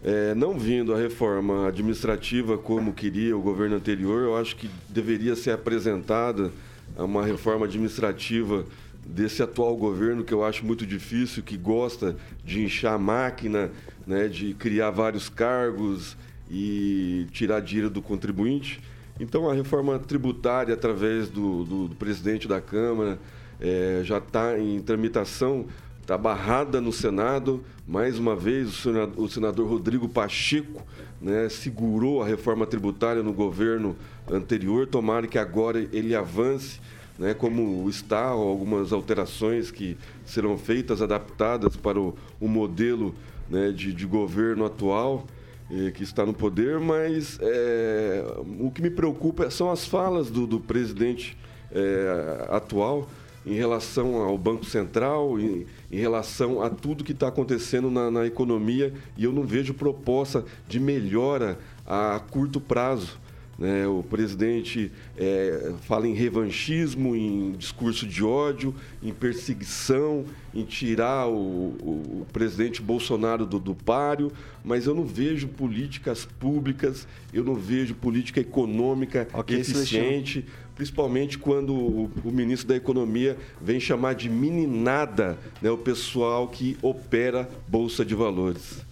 [0.03, 5.37] É, não vindo a reforma administrativa como queria o governo anterior, eu acho que deveria
[5.37, 6.51] ser apresentada
[6.97, 8.65] uma reforma administrativa
[9.09, 13.71] desse atual governo que eu acho muito difícil, que gosta de inchar a máquina,
[14.07, 16.17] né, de criar vários cargos
[16.51, 18.81] e tirar dinheiro do contribuinte.
[19.19, 23.19] Então a reforma tributária através do, do- do presidente da Câmara
[23.61, 25.67] eh, já está em tramitação
[26.03, 27.63] está barrada no Senado.
[27.87, 30.83] Mais uma vez, o senador, o senador Rodrigo Pacheco
[31.21, 33.95] né, segurou a reforma tributária no governo
[34.31, 34.87] anterior.
[34.87, 36.81] Tomara que agora ele avance,
[37.19, 43.15] né, como está, algumas alterações que serão feitas, adaptadas para o, o modelo
[43.51, 45.27] né, de, de governo atual
[45.71, 48.25] eh, que está no poder, mas é,
[48.59, 51.37] o que me preocupa são as falas do, do presidente
[51.71, 53.09] é, atual
[53.45, 58.27] em relação ao Banco Central, em, em relação a tudo que está acontecendo na, na
[58.27, 63.19] economia, e eu não vejo proposta de melhora a curto prazo.
[63.59, 63.89] Né?
[63.89, 71.35] O presidente é, fala em revanchismo, em discurso de ódio, em perseguição, em tirar o,
[71.35, 74.31] o, o presidente Bolsonaro do, do páreo,
[74.65, 80.47] mas eu não vejo políticas públicas, eu não vejo política econômica Ok, eficiente,
[80.77, 86.79] principalmente quando o, o ministro da Economia vem chamar de meninada né, o pessoal que
[86.81, 88.87] opera Bolsa de Valores.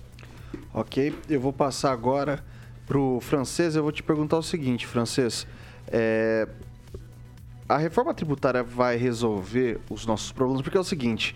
[0.75, 2.45] Ok, eu vou passar agora
[2.87, 3.77] pro francês.
[3.77, 5.47] Eu vou te perguntar o seguinte, francês.
[5.89, 6.49] É,
[7.69, 10.63] A reforma tributária vai resolver os nossos problemas?
[10.63, 11.35] Porque é o seguinte.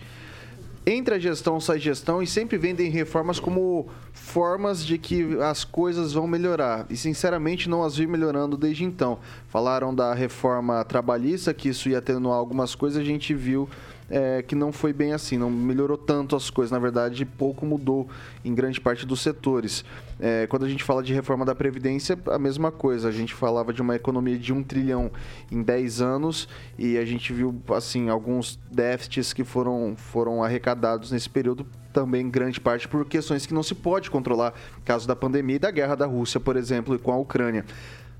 [0.85, 6.25] Entra gestão, sai gestão e sempre vendem reformas como formas de que as coisas vão
[6.25, 6.87] melhorar.
[6.89, 9.19] E sinceramente não as vi melhorando desde então.
[9.49, 13.69] Falaram da reforma trabalhista, que isso ia atenuar algumas coisas, a gente viu
[14.11, 16.69] é, que não foi bem assim, não melhorou tanto as coisas.
[16.69, 18.09] Na verdade, pouco mudou
[18.43, 19.85] em grande parte dos setores.
[20.19, 23.07] É, quando a gente fala de reforma da Previdência, a mesma coisa.
[23.07, 25.09] A gente falava de uma economia de um trilhão
[25.49, 31.29] em 10 anos e a gente viu assim alguns déficits que foram, foram arrecadados nesse
[31.29, 34.53] período também grande parte por questões que não se pode controlar,
[34.85, 37.65] caso da pandemia e da guerra da Rússia, por exemplo, e com a Ucrânia.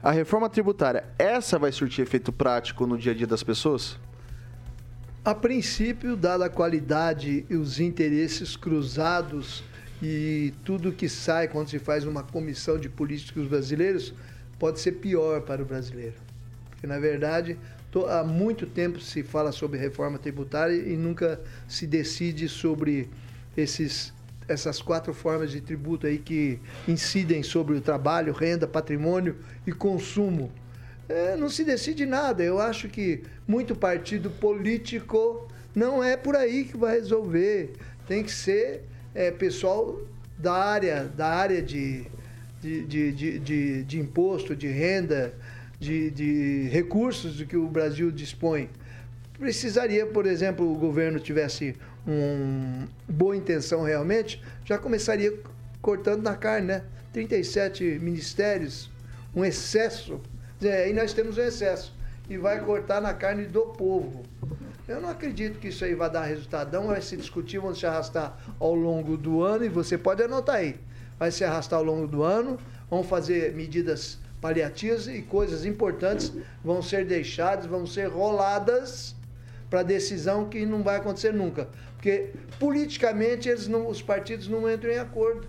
[0.04, 4.00] A reforma tributária, essa vai surtir efeito prático no dia a dia das pessoas?
[5.24, 9.64] A princípio, dada a qualidade e os interesses cruzados
[10.02, 14.16] e tudo que sai quando se faz uma comissão de políticos brasileiros,
[14.58, 16.16] pode ser pior para o brasileiro.
[16.72, 17.56] Porque, na verdade,
[18.10, 23.08] há muito tempo se fala sobre reforma tributária e nunca se decide sobre
[23.56, 24.12] esses,
[24.48, 29.36] essas quatro formas de tributo aí que incidem sobre o trabalho, renda, patrimônio
[29.68, 30.52] e consumo.
[31.12, 32.44] É, não se decide nada.
[32.44, 37.74] Eu acho que muito partido político não é por aí que vai resolver.
[38.08, 38.84] Tem que ser
[39.14, 40.00] é, pessoal
[40.38, 42.06] da área, da área de,
[42.62, 45.34] de, de, de, de- de imposto, de renda,
[45.80, 48.70] de, de recursos do que o Brasil dispõe.
[49.38, 55.34] Precisaria, por exemplo, o governo tivesse uma boa intenção realmente, já começaria
[55.82, 56.84] cortando na carne, né?
[57.12, 58.90] 37 ministérios,
[59.36, 60.20] um excesso.
[60.62, 61.92] Dizer, Aí nós temos um excesso.
[62.30, 64.22] E vai cortar na carne do povo.
[64.88, 66.72] Eu não acredito que isso aí vai dar resultado.
[66.72, 70.58] Não vai se discutir, vão se arrastar ao longo do ano, e você pode anotar
[70.58, 70.80] aí.
[71.18, 72.60] Vai se arrastar ao longo do ano,
[72.92, 76.32] vão fazer medidas paliativas e coisas importantes
[76.64, 79.16] vão ser deixadas, vão ser roladas
[79.70, 81.70] para decisão que não vai acontecer nunca.
[81.96, 85.48] Porque politicamente eles não, os partidos não entram em acordo.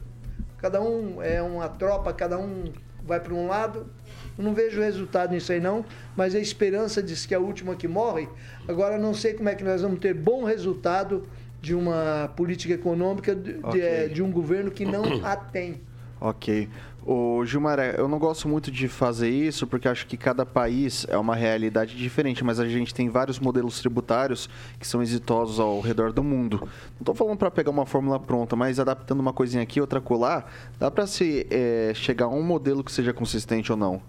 [0.57, 2.73] Cada um é uma tropa, cada um
[3.05, 3.91] vai para um lado.
[4.39, 5.85] Eu não vejo resultado nisso aí não,
[6.17, 8.29] mas a esperança diz que é a última que morre.
[8.67, 11.27] Agora não sei como é que nós vamos ter bom resultado
[11.61, 13.81] de uma política econômica de, de- Ok.
[13.81, 15.81] eh, de um governo que não a tem.
[16.21, 16.69] Ok.
[17.05, 21.19] O Gilmar, eu não gosto muito de fazer isso porque acho que cada país é
[21.19, 26.13] uma realidade diferente, mas a gente tem vários modelos tributários que são exitosos ao redor
[26.13, 26.59] do mundo.
[26.61, 26.69] Não
[27.01, 30.93] estou falando para pegar uma fórmula pronta, mas adaptando uma coisinha aqui, outra colar, dá
[30.93, 34.01] para se eh, chegar a um modelo que seja consistente ou não?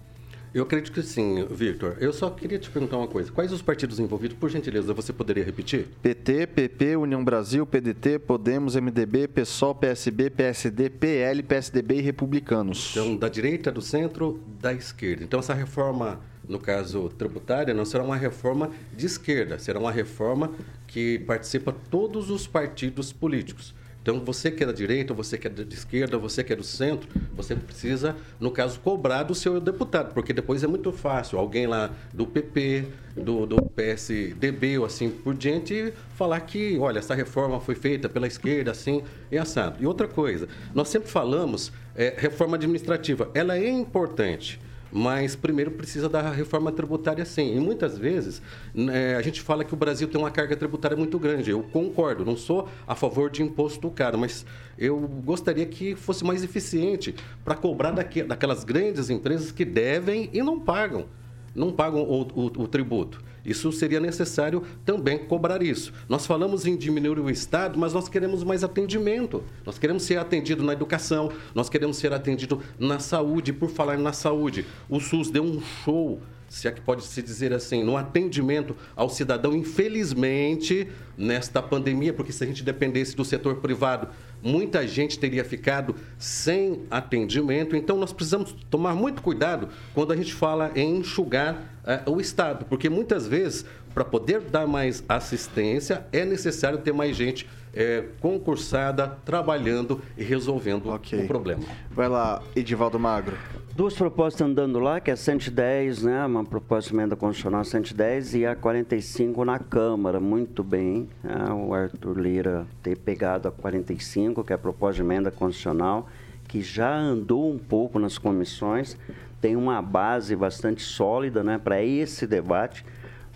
[0.54, 1.96] Eu acredito que sim, Victor.
[1.98, 3.32] Eu só queria te perguntar uma coisa.
[3.32, 4.36] Quais os partidos envolvidos?
[4.38, 5.88] Por gentileza, você poderia repetir?
[6.00, 12.92] PT, PP, União Brasil, PDT, Podemos, MDB, PSOL, PSB, PSD, PL, PSDB e Republicanos.
[12.92, 15.24] Então, da direita, do centro, da esquerda.
[15.24, 20.52] Então, essa reforma, no caso tributária, não será uma reforma de esquerda, será uma reforma
[20.86, 23.74] que participa todos os partidos políticos.
[24.04, 26.62] Então, você que é da direita, você que é de esquerda, você que é do
[26.62, 31.66] centro, você precisa, no caso, cobrar do seu deputado, porque depois é muito fácil alguém
[31.66, 32.84] lá do PP,
[33.16, 38.26] do, do PSDB ou assim por diante falar que, olha, essa reforma foi feita pela
[38.26, 39.02] esquerda, assim
[39.32, 39.82] e assado.
[39.82, 44.60] E outra coisa, nós sempre falamos é, reforma administrativa, ela é importante.
[44.96, 47.56] Mas primeiro precisa da reforma tributária sim.
[47.56, 48.40] E muitas vezes
[48.72, 51.50] né, a gente fala que o Brasil tem uma carga tributária muito grande.
[51.50, 54.46] Eu concordo, não sou a favor de imposto caro, mas
[54.78, 57.12] eu gostaria que fosse mais eficiente
[57.44, 61.06] para cobrar daquelas grandes empresas que devem e não pagam.
[61.54, 63.22] Não pagam o, o, o tributo.
[63.44, 65.92] Isso seria necessário também cobrar isso.
[66.08, 69.42] Nós falamos em diminuir o Estado, mas nós queremos mais atendimento.
[69.66, 73.52] Nós queremos ser atendido na educação, nós queremos ser atendido na saúde.
[73.52, 76.20] Por falar na saúde, o SUS deu um show
[76.54, 80.86] se é que pode se dizer assim, no atendimento ao cidadão, infelizmente,
[81.18, 84.08] nesta pandemia, porque se a gente dependesse do setor privado,
[84.44, 87.74] muita gente teria ficado sem atendimento.
[87.74, 92.66] Então, nós precisamos tomar muito cuidado quando a gente fala em enxugar eh, o Estado,
[92.66, 93.64] porque muitas vezes,
[93.94, 100.92] para poder dar mais assistência, é necessário ter mais gente eh, concursada, trabalhando e resolvendo
[100.92, 101.62] o problema.
[101.90, 103.36] Vai lá, Edivaldo Magro.
[103.74, 106.24] Duas propostas andando lá, que é 110, né?
[106.24, 110.20] Uma proposta de emenda constitucional 110 e a 45 na Câmara.
[110.20, 111.08] Muito bem.
[111.22, 111.52] Né?
[111.52, 116.08] O Arthur Lira ter pegado a 45, que é a proposta de emenda constitucional,
[116.46, 118.96] que já andou um pouco nas comissões,
[119.40, 122.84] tem uma base bastante sólida né, para esse debate.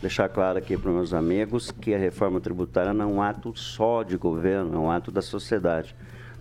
[0.01, 3.53] Deixar claro aqui para os meus amigos que a reforma tributária não é um ato
[3.57, 5.95] só de governo, é um ato da sociedade,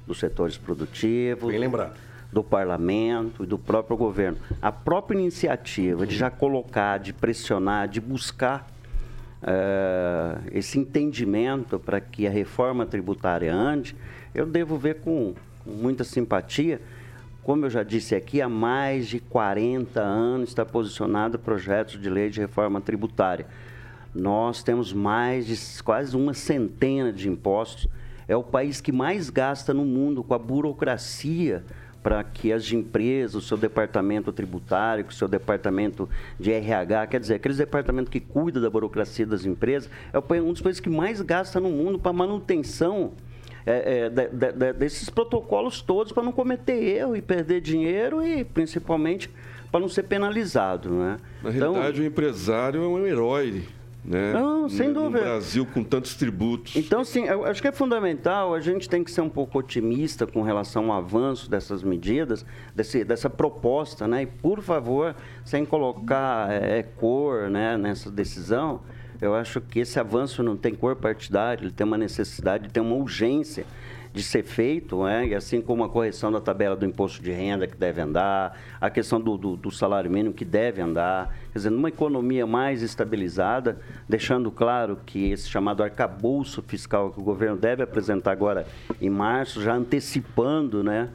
[0.05, 1.49] dos setores produtivos.
[1.49, 4.37] Bem lembrado do parlamento e do próprio governo.
[4.61, 8.67] A própria iniciativa de já colocar, de pressionar, de buscar
[9.41, 13.95] uh, esse entendimento para que a reforma tributária ande,
[14.33, 15.33] eu devo ver com
[15.65, 16.81] muita simpatia.
[17.47, 22.29] Como eu já disse aqui, há mais de 40 anos está posicionado projetos de lei
[22.29, 23.47] de reforma tributária.
[24.13, 27.87] Nós temos mais de quase uma centena de impostos.
[28.27, 31.63] É o país que mais gasta no mundo com a burocracia
[32.03, 37.35] para que as empresas, o seu departamento tributário, o seu departamento de RH, quer dizer,
[37.35, 41.61] aqueles departamentos que cuidam da burocracia das empresas, é um dos países que mais gasta
[41.61, 43.13] no mundo para manutenção
[43.67, 48.45] é, é, de, de, desses protocolos todos para não cometer erro e perder dinheiro e
[48.45, 49.29] principalmente
[49.69, 50.89] para não ser penalizado.
[50.89, 51.17] Né?
[51.43, 53.63] Na realidade, então, o empresário é um herói
[54.07, 54.31] né?
[54.31, 55.19] Não, sem no, dúvida.
[55.19, 56.77] No Brasil com tantos tributos.
[56.77, 60.25] Então, sim, eu acho que é fundamental, a gente tem que ser um pouco otimista
[60.25, 64.23] com relação ao avanço dessas medidas, desse, dessa proposta, né?
[64.23, 65.13] E, por favor,
[65.43, 68.79] sem colocar é, cor né, nessa decisão,
[69.21, 72.95] eu acho que esse avanço não tem cor partidária, ele tem uma necessidade, tem uma
[72.95, 73.65] urgência
[74.13, 75.27] de ser feito, né?
[75.27, 78.89] e assim como a correção da tabela do imposto de renda que deve andar, a
[78.89, 83.79] questão do, do, do, salário mínimo que deve andar, quer dizer, numa economia mais estabilizada,
[84.09, 88.65] deixando claro que esse chamado arcabouço fiscal que o governo deve apresentar agora
[88.99, 91.09] em março, já antecipando, né?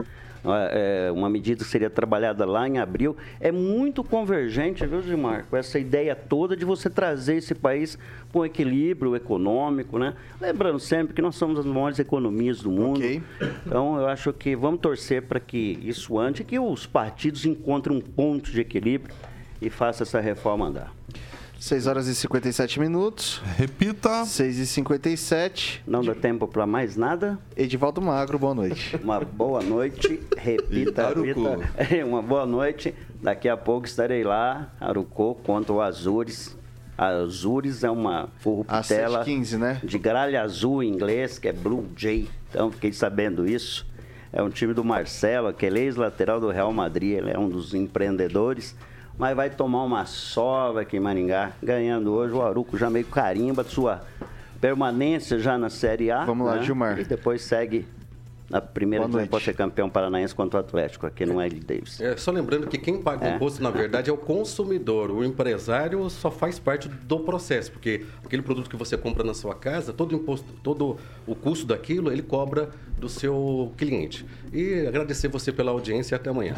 [0.45, 5.55] É, uma medida que seria trabalhada lá em abril, é muito convergente, viu, Gilmar, com
[5.55, 7.97] essa ideia toda de você trazer esse país
[8.31, 10.13] para um equilíbrio econômico, né?
[10.41, 12.97] Lembrando sempre que nós somos as maiores economias do mundo.
[12.97, 13.21] Okay.
[13.65, 18.01] Então, eu acho que vamos torcer para que isso ande, que os partidos encontrem um
[18.01, 19.13] ponto de equilíbrio
[19.61, 20.93] e façam essa reforma andar.
[21.63, 23.41] 6 horas e 57 minutos.
[23.55, 24.25] Repita.
[24.25, 25.81] 6 e 57.
[25.87, 27.39] Não dá tempo para mais nada.
[27.55, 28.99] Edivaldo Magro, boa noite.
[29.01, 30.19] Uma boa noite.
[30.35, 32.03] Repita, repita.
[32.05, 32.93] Uma boa noite.
[33.21, 36.53] Daqui a pouco estarei lá, Arucô, contra o Azures.
[36.97, 39.79] Azures é uma corruptela 15, né?
[39.81, 42.27] de gralha azul em inglês, que é Blue Jay.
[42.49, 43.87] Então, fiquei sabendo isso.
[44.33, 47.19] É um time do Marcelo, que é ex-lateral do Real Madrid.
[47.19, 48.75] Ele é um dos empreendedores
[49.17, 53.63] mas vai tomar uma sova aqui em Maringá, ganhando hoje o Aruco já meio carimba
[53.63, 54.01] de sua
[54.59, 56.25] permanência já na Série A.
[56.25, 56.63] Vamos lá, né?
[56.63, 56.99] Gilmar.
[56.99, 57.85] E depois segue
[58.49, 61.59] na primeira que pode ser campeão paranaense contra o Atlético, aqui no L.
[61.59, 61.99] Davis.
[61.99, 63.33] É, só lembrando que quem paga é.
[63.33, 65.09] o imposto, na verdade, é o consumidor.
[65.09, 69.55] O empresário só faz parte do processo, porque aquele produto que você compra na sua
[69.55, 74.25] casa, todo o imposto, todo o custo daquilo, ele cobra do seu cliente.
[74.51, 76.55] E agradecer você pela audiência e até amanhã.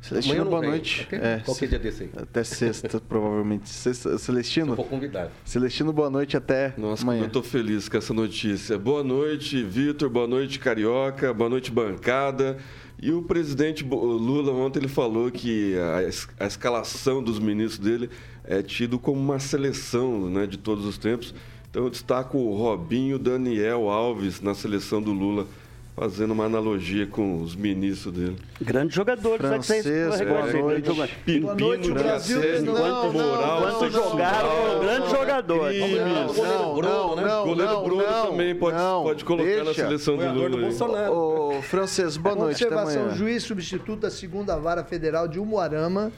[0.00, 1.06] Celestino, boa noite.
[1.06, 2.10] Até, é, qualquer dia desse aí.
[2.16, 3.68] Até sexta, provavelmente.
[3.68, 4.74] Sexta, Celestino.
[4.74, 5.30] Se convidado.
[5.44, 7.22] Celestino, boa noite até Nossa, amanhã.
[7.22, 8.78] eu estou feliz com essa notícia.
[8.78, 10.08] Boa noite, Vitor.
[10.08, 11.32] Boa noite, Carioca.
[11.34, 12.56] Boa noite, bancada.
[13.00, 18.10] E o presidente Lula ontem ele falou que a, a escalação dos ministros dele
[18.44, 21.34] é tido como uma seleção né, de todos os tempos.
[21.70, 25.46] Então eu destaco o Robinho Daniel Alves na seleção do Lula
[25.94, 28.36] fazendo uma analogia com os ministros dele.
[28.60, 29.86] Grande jogador, francês.
[29.86, 30.90] É, boa noite.
[31.24, 32.40] Pepino, boa noite, Brasil.
[32.60, 35.72] Enquanto moral, enquanto jogar, um grande jogador.
[35.72, 37.44] Não, não, não.
[37.44, 40.50] Goleiro Bruno também pode, pode colocar na seleção do Lula.
[40.50, 41.12] Do Bolsonaro.
[41.12, 42.64] Ô, francês, boa noite.
[42.64, 46.12] Observação: juiz substituto da segunda vara federal de Umuarama.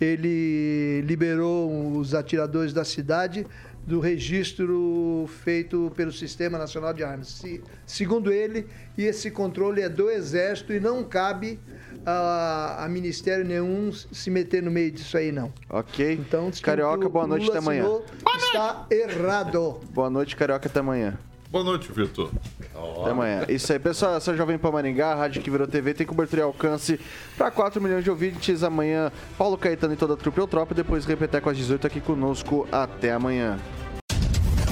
[0.00, 3.46] Ele liberou os atiradores da cidade
[3.86, 7.28] do registro feito pelo Sistema Nacional de Armas.
[7.28, 8.66] Se, segundo ele,
[8.96, 11.58] esse controle é do Exército e não cabe
[12.06, 15.52] a, a Ministério nenhum se meter no meio disso aí, não.
[15.68, 16.12] Ok.
[16.12, 17.82] Então, Carioca, boa noite, Lula até amanhã.
[17.82, 18.06] assinou,
[18.36, 19.80] Está errado.
[19.92, 21.18] Boa noite, Carioca, até amanhã.
[21.52, 22.30] Boa noite, Vitor.
[22.74, 23.44] Até amanhã.
[23.46, 24.16] Isso aí, pessoal.
[24.16, 26.98] Essa é Jovem Pan Maringá, a rádio que virou TV, tem cobertura e alcance
[27.36, 28.62] para 4 milhões de ouvintes.
[28.62, 30.74] Amanhã, Paulo Caetano e toda a trupe Eutropa.
[30.74, 32.66] Depois, repetir com as 18 aqui conosco.
[32.72, 33.58] Até amanhã.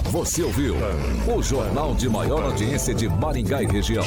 [0.04, 0.74] Você ouviu
[1.36, 4.04] o jornal de maior audiência de Maringá e região.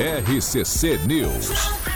[0.00, 1.95] RCC News.